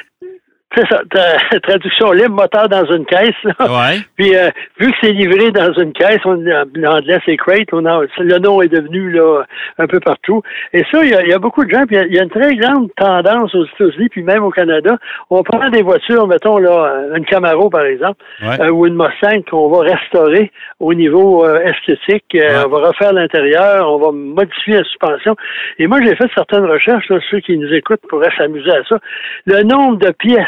C'est 0.75 0.87
ça, 0.87 1.01
ta- 1.11 1.59
traduction 1.61 2.11
libre, 2.11 2.35
moteur 2.35 2.67
dans 2.69 2.85
une 2.85 3.05
caisse. 3.05 3.29
Là. 3.43 3.53
Ouais. 3.59 3.99
Puis, 4.17 4.35
euh, 4.35 4.49
vu 4.79 4.91
que 4.91 4.97
c'est 5.01 5.11
livré 5.11 5.51
dans 5.51 5.71
une 5.73 5.93
caisse, 5.93 6.19
on, 6.25 6.33
en 6.45 6.83
anglais, 6.97 7.19
c'est 7.25 7.37
crate, 7.37 7.67
on 7.73 7.85
a- 7.85 8.01
le 8.19 8.39
nom 8.39 8.61
est 8.61 8.67
devenu 8.69 9.11
là, 9.11 9.43
un 9.77 9.87
peu 9.87 9.99
partout. 9.99 10.41
Et 10.73 10.83
ça, 10.91 11.03
il 11.03 11.09
y 11.11 11.13
a, 11.15 11.21
il 11.23 11.29
y 11.29 11.33
a 11.33 11.39
beaucoup 11.39 11.63
de 11.63 11.69
gens, 11.69 11.85
puis 11.85 11.95
il 11.95 11.99
y 11.99 12.01
a- 12.01 12.05
il 12.07 12.13
y, 12.15 12.19
a 12.19 12.23
une 12.23 12.29
très 12.29 12.55
grande 12.55 12.89
tendance 12.95 13.53
aux 13.55 13.65
États-Unis, 13.65 14.09
puis 14.09 14.23
même 14.23 14.43
au 14.43 14.49
Canada. 14.49 14.97
On 15.29 15.43
prend 15.43 15.69
des 15.69 15.81
voitures, 15.83 16.27
mettons 16.27 16.57
là, 16.57 16.93
une 17.15 17.25
Camaro, 17.25 17.69
par 17.69 17.85
exemple, 17.85 18.23
Ouais. 18.43 18.59
euh, 18.61 18.69
ou 18.71 18.85
une 18.87 18.95
Mustang 18.95 19.41
qu'on 19.49 19.69
va 19.69 19.81
restaurer 19.93 20.51
au 20.79 20.93
niveau 20.93 21.45
euh, 21.45 21.59
esthétique. 21.65 22.25
Ouais. 22.33 22.47
On 22.65 22.69
va 22.69 22.87
refaire 22.87 23.13
l'intérieur, 23.13 23.91
on 23.91 23.97
va 23.97 24.11
modifier 24.11 24.77
la 24.77 24.83
suspension. 24.83 25.35
Et 25.79 25.87
moi, 25.87 25.99
j'ai 26.03 26.15
fait 26.15 26.29
certaines 26.35 26.65
recherches, 26.65 27.07
là, 27.09 27.17
ceux 27.29 27.39
qui 27.39 27.57
nous 27.57 27.71
écoutent 27.73 28.01
pourraient 28.09 28.33
s'amuser 28.37 28.71
à 28.71 28.83
ça. 28.89 28.97
Le 29.45 29.63
nombre 29.63 29.97
de 29.97 30.11
pièces 30.11 30.47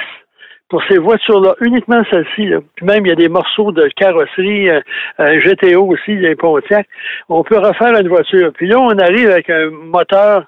pour 0.69 0.81
ces 0.89 0.97
voitures-là, 0.97 1.55
uniquement 1.61 2.03
celles-ci. 2.11 2.45
Là. 2.47 2.59
Puis 2.75 2.85
même, 2.85 3.05
il 3.05 3.09
y 3.09 3.11
a 3.11 3.15
des 3.15 3.29
morceaux 3.29 3.71
de 3.71 3.87
carrosserie, 3.95 4.69
euh, 4.69 4.81
un 5.19 5.37
GTO 5.37 5.87
aussi, 5.87 6.15
des 6.17 6.35
Pontiac. 6.35 6.87
On 7.29 7.43
peut 7.43 7.57
refaire 7.59 7.99
une 7.99 8.07
voiture. 8.07 8.51
Puis 8.53 8.67
là, 8.67 8.79
on 8.79 8.97
arrive 8.97 9.29
avec 9.29 9.49
un 9.49 9.69
moteur 9.69 10.45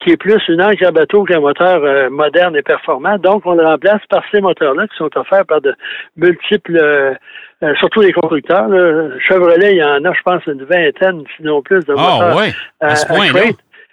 qui 0.00 0.10
est 0.10 0.16
plus 0.16 0.40
une 0.48 0.60
encre 0.60 0.84
à 0.84 0.90
bateau 0.90 1.24
qu'un 1.24 1.40
moteur 1.40 1.84
euh, 1.84 2.10
moderne 2.10 2.56
et 2.56 2.62
performant. 2.62 3.18
Donc, 3.18 3.42
on 3.46 3.54
le 3.54 3.64
remplace 3.64 4.00
par 4.08 4.22
ces 4.32 4.40
moteurs-là 4.40 4.86
qui 4.88 4.96
sont 4.96 5.10
offerts 5.16 5.46
par 5.46 5.60
de 5.60 5.74
multiples, 6.16 6.76
euh, 6.76 7.14
euh, 7.62 7.74
surtout 7.76 8.00
les 8.00 8.12
constructeurs. 8.12 8.68
là. 8.68 9.10
Chevrolet, 9.20 9.72
il 9.72 9.78
y 9.78 9.84
en 9.84 10.04
a, 10.04 10.12
je 10.12 10.22
pense, 10.24 10.44
une 10.46 10.64
vingtaine, 10.64 11.22
sinon 11.36 11.62
plus, 11.62 11.84
de 11.84 11.94
Ah, 11.96 12.18
moteurs. 12.18 12.38
À 12.80 12.96
ce 12.96 13.04
euh, 13.04 13.14
point-là. 13.14 13.40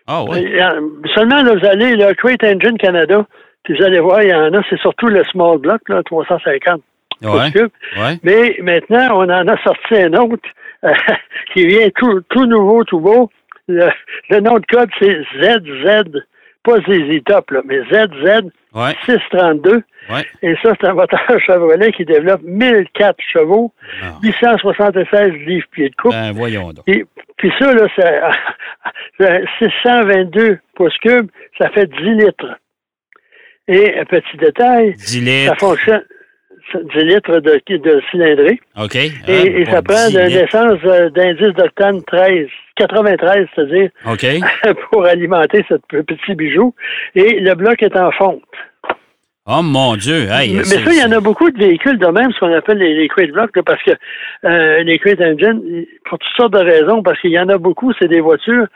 Ah, 0.08 0.24
ouais. 0.24 0.60
Euh, 0.60 0.82
Seulement, 1.13 1.44
là, 1.44 1.54
vous 1.54 1.68
allez, 1.68 1.96
le 1.96 2.13
Crate 2.16 2.44
Engine 2.44 2.78
Canada, 2.80 3.25
puis 3.70 3.78
vous 3.78 3.84
allez 3.86 4.00
voir, 4.00 4.24
il 4.24 4.30
y 4.30 4.34
en 4.34 4.52
a, 4.54 4.62
c'est 4.70 4.80
surtout 4.80 5.08
le 5.08 5.24
small 5.26 5.60
block, 5.60 5.82
là, 5.90 6.02
350 6.04 6.82
pouces 7.22 7.32
Ouais. 7.34 7.52
cubes. 7.52 7.70
Ouais. 7.98 8.18
Mais 8.24 8.58
maintenant, 8.62 9.20
on 9.20 9.30
en 9.30 9.48
a 9.48 9.58
sorti 9.64 9.96
un 9.96 10.14
autre 10.14 10.48
euh, 10.86 10.90
qui 11.54 11.68
vient 11.68 11.90
tout, 11.98 12.22
tout 12.30 12.46
nouveau, 12.46 12.84
tout 12.84 13.00
beau. 13.00 13.30
Le, 13.68 13.90
le 14.30 14.40
nom 14.40 14.56
de 14.58 14.66
code, 14.66 14.90
c'est 15.00 15.22
ZZ, 15.40 16.04
pas 16.64 16.78
ZZ 16.80 17.24
Top, 17.26 17.52
là, 17.52 17.62
mais 17.66 17.80
ZZ 17.92 18.50
Ouais. 18.74 18.94
632. 19.06 19.82
Ouais. 20.12 20.26
Et 20.44 20.56
ça, 20.64 20.74
c'est 20.80 20.88
un 20.88 20.94
moteur 20.94 21.20
Chevrolet 21.46 21.92
qui 21.92 22.06
développe 22.06 22.42
1004 22.44 23.18
chevaux, 23.34 23.72
Ah. 24.04 24.14
876 24.24 25.32
livres-pieds 25.46 25.90
de 25.90 25.96
coupe. 25.96 26.12
Ben, 26.12 26.32
voyons 26.34 26.72
donc. 26.72 26.86
Puis, 26.86 27.04
puis 27.38 27.52
ça, 27.60 27.74
là, 27.74 27.88
ça, 27.96 28.32
c'est 29.20 29.44
622 29.60 30.60
pouces 30.76 30.98
cubes, 31.00 31.30
ça 31.58 31.70
fait 31.70 31.88
10 31.88 31.98
litres. 32.26 32.58
Et 33.70 34.00
un 34.00 34.06
petit 34.06 34.38
détail, 34.38 34.96
10 34.96 35.46
ça 35.46 35.56
fonctionne 35.56 36.02
10 36.74 37.00
litres 37.04 37.40
de, 37.40 37.62
de 37.78 38.02
cylindrée. 38.10 38.60
OK. 38.80 38.96
Et, 38.96 39.12
Ah, 39.28 39.32
et 39.32 39.64
bon, 39.64 39.72
ça 39.72 39.82
prend 39.82 40.08
10 40.08 40.16
une 40.16 40.44
essence 40.44 40.80
euh, 40.86 41.10
d'indice 41.12 41.54
d'octane 41.56 42.02
13, 42.04 42.48
93, 42.78 43.48
c'est-à-dire, 43.56 43.90
OK. 44.06 44.26
pour 44.92 45.06
alimenter 45.06 45.64
ce 45.70 45.76
petit 46.02 46.36
bijou. 46.36 46.74
Et 47.16 47.40
le 47.40 47.54
bloc 47.54 47.82
est 47.84 47.96
en 47.96 48.12
fonte. 48.12 48.42
Oh 49.52 49.62
mon 49.64 49.96
Dieu. 49.96 50.28
Hey, 50.30 50.54
mais 50.54 50.64
ça, 50.64 50.92
il 50.92 51.00
y 51.00 51.04
en 51.04 51.12
a 51.12 51.20
beaucoup 51.20 51.50
de 51.50 51.58
véhicules 51.58 51.98
de 51.98 52.06
même, 52.06 52.32
ce 52.34 52.40
qu'on 52.40 52.54
appelle 52.54 52.78
les, 52.78 52.94
les 52.94 53.08
crate 53.08 53.32
blocks, 53.32 53.56
là, 53.56 53.64
parce 53.66 53.82
que 53.82 53.92
euh, 54.46 54.84
les 54.84 55.00
crate 55.00 55.22
engines, 55.22 55.86
pour 56.06 56.20
toutes 56.20 56.36
sortes 56.38 56.54
de 56.54 56.60
raisons, 56.60 57.02
parce 57.02 57.20
qu'il 57.20 57.32
y 57.32 57.40
en 57.40 57.50
a 57.50 57.58
beaucoup, 57.58 57.92
c'est 58.00 58.08
des 58.08 58.20
voitures, 58.20 58.68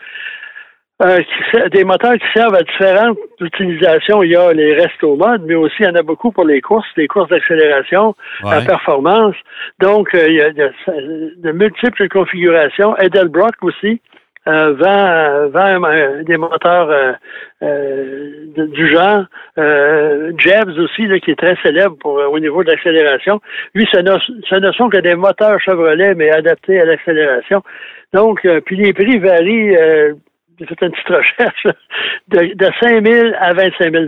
euh, 1.04 1.20
qui 1.22 1.70
des 1.72 1.84
moteurs 1.84 2.14
qui 2.14 2.26
servent 2.34 2.56
à 2.56 2.64
différentes 2.64 3.18
utilisations. 3.42 4.24
Il 4.24 4.32
y 4.32 4.36
a 4.36 4.54
les 4.54 4.74
resto 4.74 5.16
modes, 5.16 5.44
mais 5.46 5.56
aussi 5.56 5.76
il 5.80 5.86
y 5.86 5.90
en 5.90 5.96
a 5.96 6.04
beaucoup 6.04 6.32
pour 6.32 6.46
les 6.46 6.62
courses, 6.62 6.88
les 6.98 7.08
courses 7.08 7.30
d'accélération, 7.30 8.16
Ouais. 8.44 8.52
la 8.56 8.62
performance. 8.62 9.36
Donc, 9.80 10.14
euh, 10.16 10.26
il 10.28 10.36
y 10.36 10.42
a 10.42 10.52
de, 10.52 10.72
de 11.38 11.52
multiples 11.52 12.08
configurations. 12.10 12.96
Edelbrock 12.98 13.56
aussi. 13.62 14.02
Euh, 14.46 14.74
vend, 14.74 15.48
vend 15.52 16.24
des 16.24 16.36
moteurs 16.36 16.90
de- 17.62 18.66
du 18.66 18.88
genre. 18.94 19.24
Jebs 20.38 20.78
aussi, 20.80 21.08
là, 21.08 21.18
qui 21.20 21.32
est 21.32 21.40
très 21.40 21.56
célèbre 21.64 21.96
pour, 22.02 22.16
au 22.16 22.40
niveau 22.40 22.62
de 22.64 22.70
l'accélération. 22.72 23.40
Lui, 23.74 23.88
ce 23.92 24.00
ne, 24.00 24.18
ce 24.50 24.56
ne 24.56 24.72
sont 24.74 24.90
que 24.90 24.98
des 24.98 25.16
moteurs 25.16 25.62
Chevrolet, 25.62 26.14
mais 26.16 26.30
adaptés 26.30 26.82
à 26.82 26.86
l'accélération. 26.86 27.64
Donc, 28.14 28.46
puis 28.66 28.76
les 28.76 28.92
prix 28.92 29.18
varient, 29.18 29.78
euh, 29.78 30.14
j'ai 30.70 30.76
fait 30.76 30.86
une 30.86 30.92
petite 30.92 31.08
recherche, 31.10 31.68
de, 32.30 32.54
de 32.56 32.72
5 32.82 33.06
000 33.06 33.30
à 33.40 33.54
25 33.54 33.92
000 33.92 34.06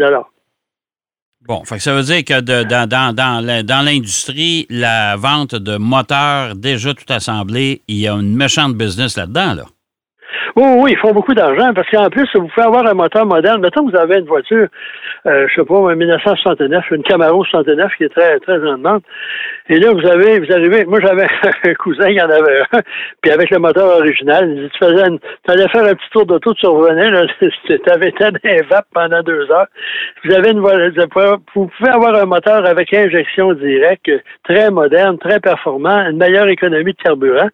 Bon, 1.47 1.63
fait 1.63 1.77
ça 1.79 1.93
veut 1.93 2.01
dire 2.01 2.23
que 2.25 2.41
de- 2.41 2.63
dans, 2.63 2.89
dans, 2.89 3.15
dans 3.15 3.85
l'industrie, 3.85 4.65
la 4.69 5.15
vente 5.15 5.53
de 5.53 5.77
moteurs 5.77 6.55
déjà 6.55 6.93
tout 6.95 7.11
assemblés, 7.13 7.83
il 7.87 7.97
y 7.97 8.07
a 8.07 8.13
une 8.13 8.35
méchante 8.35 8.73
business 8.75 9.15
là-dedans, 9.15 9.53
là. 9.53 9.63
Oui, 10.55 10.63
oui, 10.77 10.91
ils 10.93 10.97
font 10.97 11.11
beaucoup 11.11 11.33
d'argent 11.33 11.73
parce 11.73 11.89
qu'en 11.89 12.09
plus, 12.09 12.29
vous 12.33 12.47
pouvez 12.47 12.65
avoir 12.65 12.87
un 12.87 12.93
moteur 12.93 13.25
moderne. 13.25 13.59
Mettons 13.61 13.85
que 13.85 13.91
vous 13.91 13.97
avez 13.97 14.19
une 14.19 14.25
voiture, 14.25 14.67
euh, 15.25 15.47
je 15.49 15.53
sais 15.55 15.65
pas, 15.65 15.75
un 15.91 15.95
1969, 15.95 16.91
une 16.91 17.03
Camaro 17.03 17.43
69 17.43 17.91
qui 17.97 18.05
est 18.05 18.09
très, 18.09 18.39
très 18.39 18.57
en 18.59 18.77
demande. 18.77 19.01
Et 19.67 19.79
là, 19.79 19.91
vous 19.91 20.05
avez, 20.07 20.39
vous 20.39 20.51
arrivez, 20.53 20.85
moi 20.85 20.99
j'avais 21.01 21.27
un 21.65 21.73
cousin 21.73 22.09
qui 22.13 22.21
en 22.21 22.29
avait 22.29 22.61
un, 22.71 22.79
puis 23.21 23.31
avec 23.31 23.49
le 23.49 23.59
moteur 23.59 23.97
original, 23.97 24.49
il 24.49 24.63
dit, 24.63 24.69
tu 24.69 24.77
faisais 24.85 25.07
une, 25.07 25.19
tu 25.19 25.51
allais 25.51 25.67
faire 25.67 25.83
un 25.83 25.93
petit 25.93 26.09
tour 26.11 26.25
d'auto, 26.25 26.53
tu 26.53 26.67
revenais, 26.67 27.09
là, 27.09 27.25
tu 27.41 27.91
avais 27.91 28.09
été 28.09 28.23
dans 28.23 28.39
un 28.45 28.61
vape 28.69 28.87
pendant 28.93 29.23
deux 29.23 29.51
heures. 29.51 29.67
Vous 30.23 30.33
avez 30.33 30.51
une 30.51 30.61
voiture, 30.61 31.37
vous 31.53 31.67
pouvez 31.77 31.89
avoir 31.89 32.15
un 32.15 32.25
moteur 32.25 32.65
avec 32.65 32.93
injection 32.93 33.53
directe, 33.53 34.09
très 34.47 34.71
moderne, 34.71 35.17
très 35.17 35.39
performant, 35.41 36.07
une 36.09 36.17
meilleure 36.17 36.47
économie 36.47 36.93
de 36.93 37.01
carburant. 37.03 37.49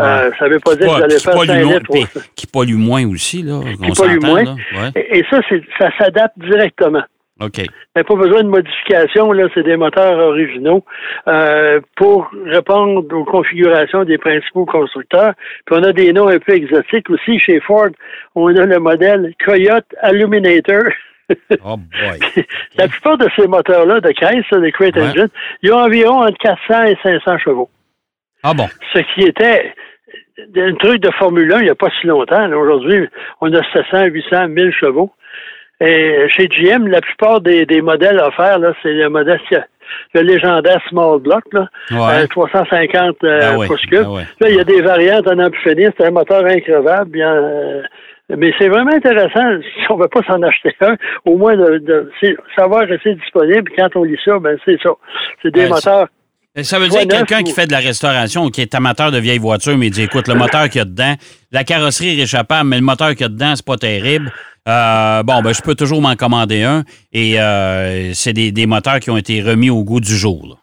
Euh, 0.00 0.30
ça 0.38 0.48
veut 0.48 0.58
pas 0.58 0.74
dire 0.74 0.88
que 0.88 0.96
vous 0.96 1.02
allez 1.04 1.18
faire 1.18 1.34
pollue 1.34 1.46
5 1.48 1.64
moins- 1.64 1.78
litres. 1.90 2.20
Qui 2.40 2.46
pollue 2.46 2.76
moins 2.76 3.06
aussi, 3.06 3.42
là. 3.42 3.60
qui 3.82 3.92
pollue 3.92 4.20
moins. 4.22 4.42
là. 4.44 4.54
Ouais. 4.74 4.90
Et, 4.96 5.18
et 5.18 5.24
ça, 5.30 5.40
ça 5.78 5.90
s'adapte 5.98 6.38
directement. 6.38 7.02
OK. 7.40 7.58
Il 7.58 7.62
n'y 7.96 8.00
a 8.02 8.04
pas 8.04 8.16
besoin 8.16 8.42
de 8.42 8.48
modification, 8.48 9.32
là, 9.32 9.48
c'est 9.54 9.62
des 9.62 9.76
moteurs 9.76 10.18
originaux 10.18 10.84
euh, 11.26 11.80
pour 11.96 12.30
répondre 12.44 13.02
aux 13.14 13.24
configurations 13.24 14.04
des 14.04 14.18
principaux 14.18 14.66
constructeurs. 14.66 15.32
Puis 15.64 15.76
on 15.78 15.82
a 15.82 15.92
des 15.92 16.12
noms 16.12 16.28
un 16.28 16.38
peu 16.38 16.52
exotiques 16.52 17.08
aussi. 17.08 17.38
Chez 17.38 17.60
Ford, 17.60 17.88
on 18.34 18.48
a 18.54 18.66
le 18.66 18.78
modèle 18.78 19.32
Coyote 19.44 19.86
Illuminator. 20.02 20.82
Oh 21.64 21.76
boy. 21.76 22.44
La 22.76 22.88
plupart 22.88 23.16
de 23.16 23.28
ces 23.36 23.46
moteurs-là 23.46 24.00
de 24.00 24.10
caisse, 24.10 24.60
des 24.60 24.72
Crate 24.72 24.96
Ouais. 24.96 25.02
Engine, 25.02 25.28
ils 25.62 25.72
ont 25.72 25.78
environ 25.78 26.22
entre 26.24 26.36
400 26.38 26.84
et 26.84 26.96
500 27.02 27.38
chevaux. 27.38 27.70
Ah 28.42 28.52
bon? 28.52 28.66
Ce 28.92 28.98
qui 29.14 29.22
était 29.22 29.72
un 30.56 30.74
truc 30.74 31.00
de 31.00 31.10
Formule 31.18 31.52
1 31.52 31.58
il 31.60 31.64
n'y 31.64 31.70
a 31.70 31.74
pas 31.74 31.88
si 32.00 32.06
longtemps. 32.06 32.50
Aujourd'hui, 32.52 33.08
on 33.40 33.52
a 33.52 33.60
700, 33.72 34.04
800, 34.06 34.48
1000 34.48 34.72
chevaux. 34.72 35.10
Et 35.80 36.26
chez 36.36 36.46
GM, 36.48 36.88
la 36.88 37.00
plupart 37.00 37.40
des, 37.40 37.64
des 37.64 37.80
modèles 37.80 38.18
offerts, 38.20 38.58
là, 38.58 38.74
c'est 38.82 38.92
le 38.92 39.08
modèle 39.08 39.40
le 40.14 40.20
légendaire 40.20 40.80
Small 40.88 41.18
Block, 41.20 41.42
là, 41.52 41.66
Ouais. 41.90 42.22
euh, 42.22 42.26
350 42.28 43.16
euh, 43.24 43.40
Ah 43.42 43.58
ouais, 43.58 43.66
pouces 43.66 43.84
cubes. 43.86 44.04
ah 44.04 44.10
ouais. 44.12 44.22
Là, 44.40 44.48
il 44.50 44.56
y 44.56 44.60
a 44.60 44.64
des 44.64 44.82
variantes 44.82 45.26
en 45.26 45.50
finir. 45.64 45.90
C'est 45.98 46.06
un 46.06 46.10
moteur 46.12 46.44
increvable. 46.44 47.10
bien, 47.10 47.34
euh, 47.34 47.82
mais 48.36 48.52
c'est 48.58 48.68
vraiment 48.68 48.92
intéressant, 48.94 49.42
si 49.62 49.90
on 49.90 49.96
ne 49.96 50.02
veut 50.02 50.08
pas 50.08 50.22
s'en 50.22 50.40
acheter 50.42 50.72
un, 50.82 50.94
au 51.24 51.36
moins 51.36 51.56
de, 51.56 51.78
de 51.78 52.10
savoir 52.56 52.86
que 52.86 52.96
c'est 53.02 53.14
disponible. 53.14 53.70
Quand 53.76 53.88
on 53.96 54.04
lit 54.04 54.18
ça, 54.24 54.38
ben 54.38 54.56
c'est 54.64 54.80
ça. 54.82 54.90
C'est 55.42 55.50
des 55.52 55.62
Ouais, 55.64 55.68
moteurs. 55.70 56.06
Ça 56.62 56.78
veut 56.80 56.88
dire 56.88 57.06
quelqu'un 57.06 57.42
qui 57.44 57.52
fait 57.52 57.66
de 57.66 57.72
la 57.72 57.78
restauration 57.78 58.44
ou 58.44 58.50
qui 58.50 58.60
est 58.60 58.74
amateur 58.74 59.12
de 59.12 59.18
vieilles 59.18 59.38
voitures, 59.38 59.78
mais 59.78 59.86
il 59.86 59.92
dit 59.92 60.02
écoute, 60.02 60.26
le 60.26 60.34
moteur 60.34 60.68
qu'il 60.68 60.80
y 60.80 60.82
a 60.82 60.84
dedans, 60.84 61.14
la 61.52 61.62
carrosserie 61.62 62.18
est 62.18 62.20
réchappable, 62.22 62.68
mais 62.68 62.76
le 62.76 62.82
moteur 62.82 63.10
qu'il 63.10 63.20
y 63.20 63.24
a 63.24 63.28
dedans, 63.28 63.54
c'est 63.54 63.64
pas 63.64 63.76
terrible. 63.76 64.32
Euh, 64.68 65.22
bon, 65.22 65.42
ben, 65.42 65.54
je 65.54 65.62
peux 65.62 65.74
toujours 65.76 66.02
m'en 66.02 66.16
commander 66.16 66.64
un. 66.64 66.84
Et 67.12 67.40
euh, 67.40 68.12
c'est 68.14 68.32
des, 68.32 68.50
des 68.52 68.66
moteurs 68.66 68.98
qui 69.00 69.10
ont 69.10 69.16
été 69.16 69.40
remis 69.42 69.70
au 69.70 69.84
goût 69.84 70.00
du 70.00 70.16
jour. 70.16 70.46
là. 70.46 70.54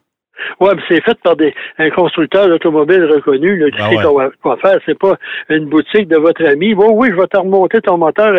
Oui, 0.59 0.69
c'est 0.87 1.03
fait 1.03 1.17
par 1.23 1.35
des, 1.35 1.53
un 1.79 1.89
constructeur 1.89 2.47
d'automobile 2.47 3.05
reconnu 3.05 3.57
là, 3.57 3.69
qui 3.71 3.77
Ah 3.81 3.89
sait 3.89 4.05
ouais. 4.07 4.27
quoi, 4.41 4.57
faire. 4.57 4.77
C'est 4.85 4.97
pas 4.97 5.15
une 5.49 5.65
boutique 5.65 6.07
de 6.07 6.17
votre 6.17 6.45
ami. 6.45 6.73
Bon, 6.75 6.91
oui, 6.93 7.09
je 7.11 7.15
vais 7.19 7.27
te 7.27 7.37
remonter 7.37 7.81
ton 7.81 7.97
moteur. 7.97 8.33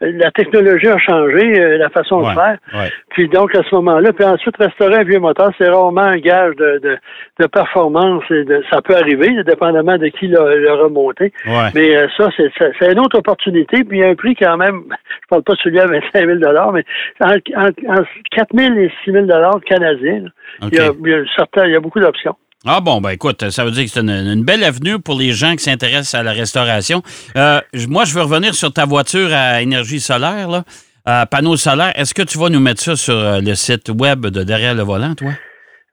La 0.00 0.30
technologie 0.32 0.88
a 0.88 0.98
changé, 0.98 1.60
euh, 1.60 1.78
la 1.78 1.88
façon 1.90 2.22
Ouais, 2.22 2.30
de 2.30 2.34
faire. 2.34 2.56
ouais. 2.74 2.90
Puis 3.10 3.28
donc, 3.28 3.54
à 3.54 3.62
ce 3.62 3.74
moment-là, 3.76 4.12
puis 4.12 4.24
ensuite, 4.24 4.56
restaurer 4.58 4.96
un 4.96 5.04
vieux 5.04 5.18
moteur, 5.20 5.50
c'est 5.58 5.68
rarement 5.68 6.02
un 6.02 6.18
gage 6.18 6.54
de, 6.56 6.78
de, 6.82 6.96
de 7.40 7.46
performance. 7.46 8.24
Et 8.30 8.44
de, 8.44 8.62
ça 8.70 8.80
peut 8.82 8.96
arriver, 8.96 9.30
dépendamment 9.44 9.96
de 9.98 10.08
qui 10.08 10.28
l'a 10.28 10.40
remonté. 10.74 11.32
Mais 11.74 11.96
euh, 11.96 12.06
ça, 12.16 12.28
c'est 12.36 12.92
une 12.92 13.00
autre 13.00 13.18
opportunité. 13.18 13.84
Puis 13.84 13.98
il 13.98 14.00
y 14.00 14.04
a 14.04 14.08
un 14.08 14.14
prix 14.14 14.34
quand 14.34 14.56
même, 14.56 14.82
je 14.90 15.26
parle 15.28 15.42
pas 15.42 15.54
de 15.54 15.58
celui 15.58 15.80
à 15.80 15.86
25 15.86 16.26
000 16.26 16.38
mais 16.72 16.84
entre, 17.20 17.40
entre, 17.56 17.72
entre 17.88 18.08
4 18.32 18.48
000 18.54 18.74
et 18.74 18.90
6 19.04 19.12
000 19.12 19.26
canadiens. 19.66 20.20
là. 20.24 20.28
OK. 20.62 20.68
Il, 20.72 20.78
y 20.78 20.80
a, 20.80 20.90
il, 21.04 21.08
y 21.10 21.14
a 21.14 21.24
il 21.64 21.72
y 21.72 21.76
a 21.76 21.80
beaucoup 21.80 22.00
d'options. 22.00 22.36
Ah 22.66 22.80
bon, 22.80 23.00
ben 23.00 23.10
écoute, 23.10 23.50
ça 23.50 23.64
veut 23.64 23.70
dire 23.70 23.84
que 23.84 23.90
c'est 23.90 24.00
une, 24.00 24.42
belle 24.42 24.64
avenue 24.64 24.98
pour 24.98 25.16
les 25.16 25.32
gens 25.32 25.54
qui 25.54 25.62
s'intéressent 25.62 26.14
à 26.14 26.24
la 26.24 26.32
restauration. 26.32 27.02
Euh, 27.36 27.60
moi, 27.88 28.04
je 28.04 28.14
veux 28.14 28.22
revenir 28.22 28.54
sur 28.54 28.72
ta 28.72 28.84
voiture 28.84 29.32
à 29.32 29.62
énergie 29.62 30.00
solaire, 30.00 30.48
là, 30.48 30.64
à 31.04 31.26
panneaux 31.26 31.56
solaires. 31.56 31.92
Est-ce 31.94 32.14
que 32.14 32.22
tu 32.22 32.36
vas 32.36 32.48
nous 32.48 32.58
mettre 32.58 32.82
ça 32.82 32.96
sur 32.96 33.14
euh, 33.14 33.40
le 33.40 33.54
site 33.54 33.90
web 33.90 34.26
de 34.26 34.42
Derrière 34.42 34.74
le 34.74 34.82
volant, 34.82 35.14
toi? 35.14 35.30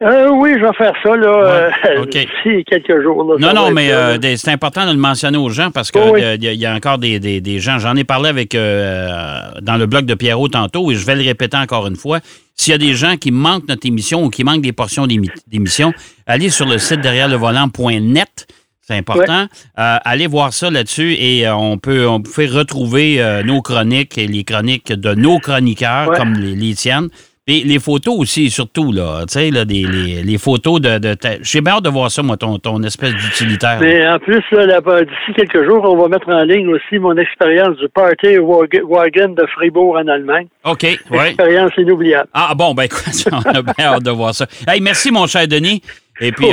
Euh, 0.04 0.30
oui, 0.30 0.56
je 0.60 0.66
vais 0.66 0.74
faire 0.74 0.94
ça 1.02 1.16
là, 1.16 1.38
Ouais, 1.38 1.90
euh, 2.00 2.06
d'ici 2.12 2.66
quelques 2.66 3.02
jours. 3.02 3.24
là. 3.24 3.36
Non, 3.40 3.54
non, 3.54 3.72
mais 3.72 3.94
euh, 3.94 4.18
c'est 4.36 4.52
important 4.52 4.86
de 4.86 4.92
le 4.92 4.98
mentionner 4.98 5.38
aux 5.38 5.50
gens 5.50 5.72
parce 5.72 5.90
qu'il 5.90 6.02
Oh 6.06 6.12
oui. 6.14 6.22
y, 6.22 6.24
a- 6.26 6.34
il 6.54 6.60
y 6.60 6.66
a 6.66 6.74
encore 6.76 6.98
des, 6.98 7.18
des- 7.20 7.40
des 7.40 7.60
gens. 7.60 7.80
J'en 7.80 7.96
ai 7.96 8.04
parlé 8.04 8.28
avec 8.30 8.52
dans 8.56 9.78
le 9.78 9.86
blog 9.86 10.06
de 10.06 10.14
Pierrot 10.14 10.50
tantôt 10.50 10.92
et 10.92 10.96
je 10.96 11.06
vais 11.06 11.16
le 11.16 11.24
répéter 11.24 11.56
encore 11.56 11.88
une 11.88 11.96
fois. 11.96 12.20
S'il 12.56 12.72
y 12.72 12.76
a 12.76 12.78
des 12.78 12.94
gens 12.94 13.16
qui 13.16 13.32
manquent 13.32 13.68
notre 13.70 13.86
émission 13.88 14.24
ou 14.26 14.30
qui 14.30 14.44
manquent 14.44 14.62
des 14.62 14.74
portions 14.74 15.08
d'émi- 15.08 15.30
d'émission, 15.48 15.94
allez 16.28 16.50
sur 16.50 16.66
le 16.68 16.78
site 16.78 17.00
derrière 17.02 17.30
le 17.30 17.36
volant.net. 17.38 18.48
C'est 18.82 18.96
important. 18.98 19.48
Euh, 19.80 19.98
allez 20.06 20.28
voir 20.28 20.54
ça 20.54 20.70
là-dessus 20.70 21.14
et 21.14 21.48
euh, 21.48 21.56
on 21.56 21.78
peut 21.80 22.06
on 22.08 22.22
peut 22.22 22.48
retrouver 22.52 23.20
euh, 23.22 23.42
nos 23.44 23.62
chroniques 23.62 24.18
et 24.18 24.28
les 24.28 24.44
chroniques 24.44 24.92
de 24.94 25.16
nos 25.16 25.40
chroniqueurs 25.40 26.10
Ouais. 26.10 26.18
comme 26.18 26.34
les, 26.34 26.54
les 26.54 26.74
tiennes. 26.76 27.08
Et 27.48 27.62
les 27.64 27.78
photos 27.78 28.16
aussi, 28.18 28.50
surtout, 28.50 28.92
là. 28.92 29.24
Tu 29.28 29.34
sais, 29.34 29.52
là, 29.52 29.66
des, 29.66 29.84
les, 29.84 30.24
les 30.24 30.38
photos 30.40 30.82
de. 30.82 30.98
de 30.98 31.14
ta- 31.14 31.40
J'ai 31.44 31.62
bien 31.62 31.74
hâte 31.74 31.84
de 31.84 31.90
voir 31.90 32.10
ça, 32.10 32.24
moi, 32.24 32.38
ton, 32.38 32.58
ton 32.58 32.82
espèce 32.82 33.14
d'utilitaire. 33.14 33.78
Mais 33.82 34.08
en 34.08 34.18
plus, 34.18 34.42
là, 34.52 34.66
là-bas, 34.66 35.02
d'ici 35.04 35.32
quelques 35.36 35.64
jours, 35.64 35.84
on 35.84 35.96
va 35.96 36.08
mettre 36.08 36.28
en 36.30 36.42
ligne 36.44 36.68
aussi 36.70 36.98
mon 36.98 37.16
expérience 37.18 37.78
du 37.78 37.88
Party 37.90 38.40
Wag- 38.40 38.82
Wagon 38.90 39.36
de 39.38 39.46
Fribourg 39.54 39.96
en 39.96 40.08
Allemagne. 40.08 40.48
OK, 40.64 40.88
oui. 41.12 41.18
Expérience 41.28 41.72
inoubliable. 41.78 42.28
Ah 42.34 42.56
bon, 42.56 42.74
ben 42.74 42.84
écoute, 42.84 43.04
on 43.32 43.38
a 43.42 43.62
bien 43.62 43.74
hâte 43.94 44.04
de 44.04 44.10
voir 44.12 44.34
ça. 44.34 44.48
Hey, 44.68 44.82
merci, 44.82 45.12
mon 45.12 45.28
cher 45.28 45.48
Denis. 45.48 45.84
Et 46.22 46.32
puis, 46.32 46.48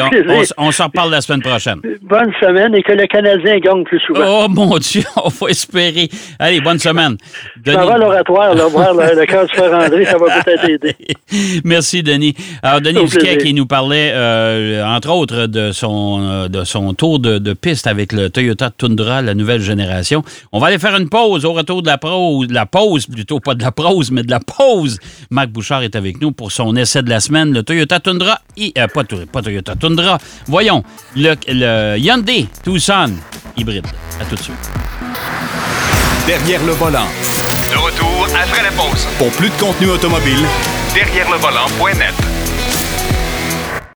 on, 0.59 0.73
s'en 0.73 0.87
reparle 0.87 1.13
la 1.13 1.21
semaine 1.21 1.41
prochaine. 1.41 1.81
Bonne 2.03 2.33
semaine 2.41 2.75
et 2.75 2.83
que 2.83 2.93
le 2.93 3.07
Canadien 3.07 3.59
gagne 3.59 3.85
plus 3.85 4.01
souvent. 4.01 4.25
Oh 4.27 4.49
mon 4.49 4.77
Dieu, 4.79 5.05
on 5.25 5.29
va 5.29 5.51
espérer. 5.51 6.09
Allez, 6.39 6.61
bonne 6.61 6.81
semaine. 6.81 7.17
Vais 7.65 7.77
à 7.77 7.97
l'oratoire, 7.97 8.55
là, 8.55 8.67
voir 8.67 8.93
le, 8.93 9.21
le 9.21 9.27
cœur 9.27 9.47
André, 9.73 10.05
ça 10.05 10.19
va 10.19 10.43
peut-être 10.43 10.65
aider. 10.69 10.97
Merci, 11.65 12.03
Denis. 12.03 12.35
Alors, 12.63 12.81
Denis 12.81 13.05
Duquet 13.05 13.39
qui 13.39 13.55
nous 13.55 13.67
parlait, 13.67 14.11
euh, 14.13 14.85
entre 14.85 15.11
autres, 15.11 15.47
de 15.47 15.71
son, 15.71 16.21
euh, 16.23 16.49
de 16.49 16.65
son 16.65 16.93
tour 16.95 17.21
de, 17.21 17.39
de 17.39 17.53
piste 17.53 17.87
avec 17.87 18.13
le 18.13 18.31
Toyota 18.31 18.71
Tundra, 18.71 19.23
la 19.23 19.35
nouvelle 19.35 19.61
génération. 19.61 20.25
On 20.51 20.59
va 20.59 20.69
aller 20.69 20.79
faire 20.79 20.97
une 20.97 21.09
pause 21.09 21.45
au 21.45 21.53
retour 21.53 21.83
de 21.83 21.87
la 21.87 21.99
de 22.03 22.53
la 22.53 22.67
pause 22.67 23.07
plutôt, 23.07 23.39
pas 23.39 23.55
de 23.55 23.63
la 23.63 23.71
prose, 23.71 24.11
mais 24.11 24.23
de 24.23 24.31
la 24.31 24.41
pause. 24.41 24.99
Marc 25.31 25.51
Bouchard 25.51 25.83
est 25.83 25.95
avec 25.95 26.21
nous 26.21 26.33
pour 26.33 26.51
son 26.51 26.75
essai 26.75 27.03
de 27.03 27.09
la 27.09 27.21
semaine, 27.21 27.53
le 27.53 27.63
Toyota 27.63 28.01
Tundra, 28.01 28.41
euh, 28.59 28.87
pas, 28.89 29.05
pas 29.05 29.43
Toyota 29.53 29.75
Tundra, 29.77 30.19
voyons, 30.47 30.83
le, 31.15 31.35
le 31.49 31.99
Hyundai 31.99 32.49
Tucson 32.65 33.13
hybride. 33.57 33.87
À 34.21 34.25
tout 34.25 34.37
de 34.37 34.41
suite. 34.41 34.71
Derrière 36.27 36.65
le 36.65 36.73
volant. 36.73 37.07
De 37.71 37.77
retour 37.77 38.27
après 38.35 38.63
la 38.63 38.71
pause. 38.71 39.07
Pour 39.19 39.31
plus 39.33 39.51
de 39.51 39.55
contenu 39.61 39.91
automobile, 39.91 40.47
Derrière 40.95 41.31
le 41.31 41.39
volant.net. 41.39 42.52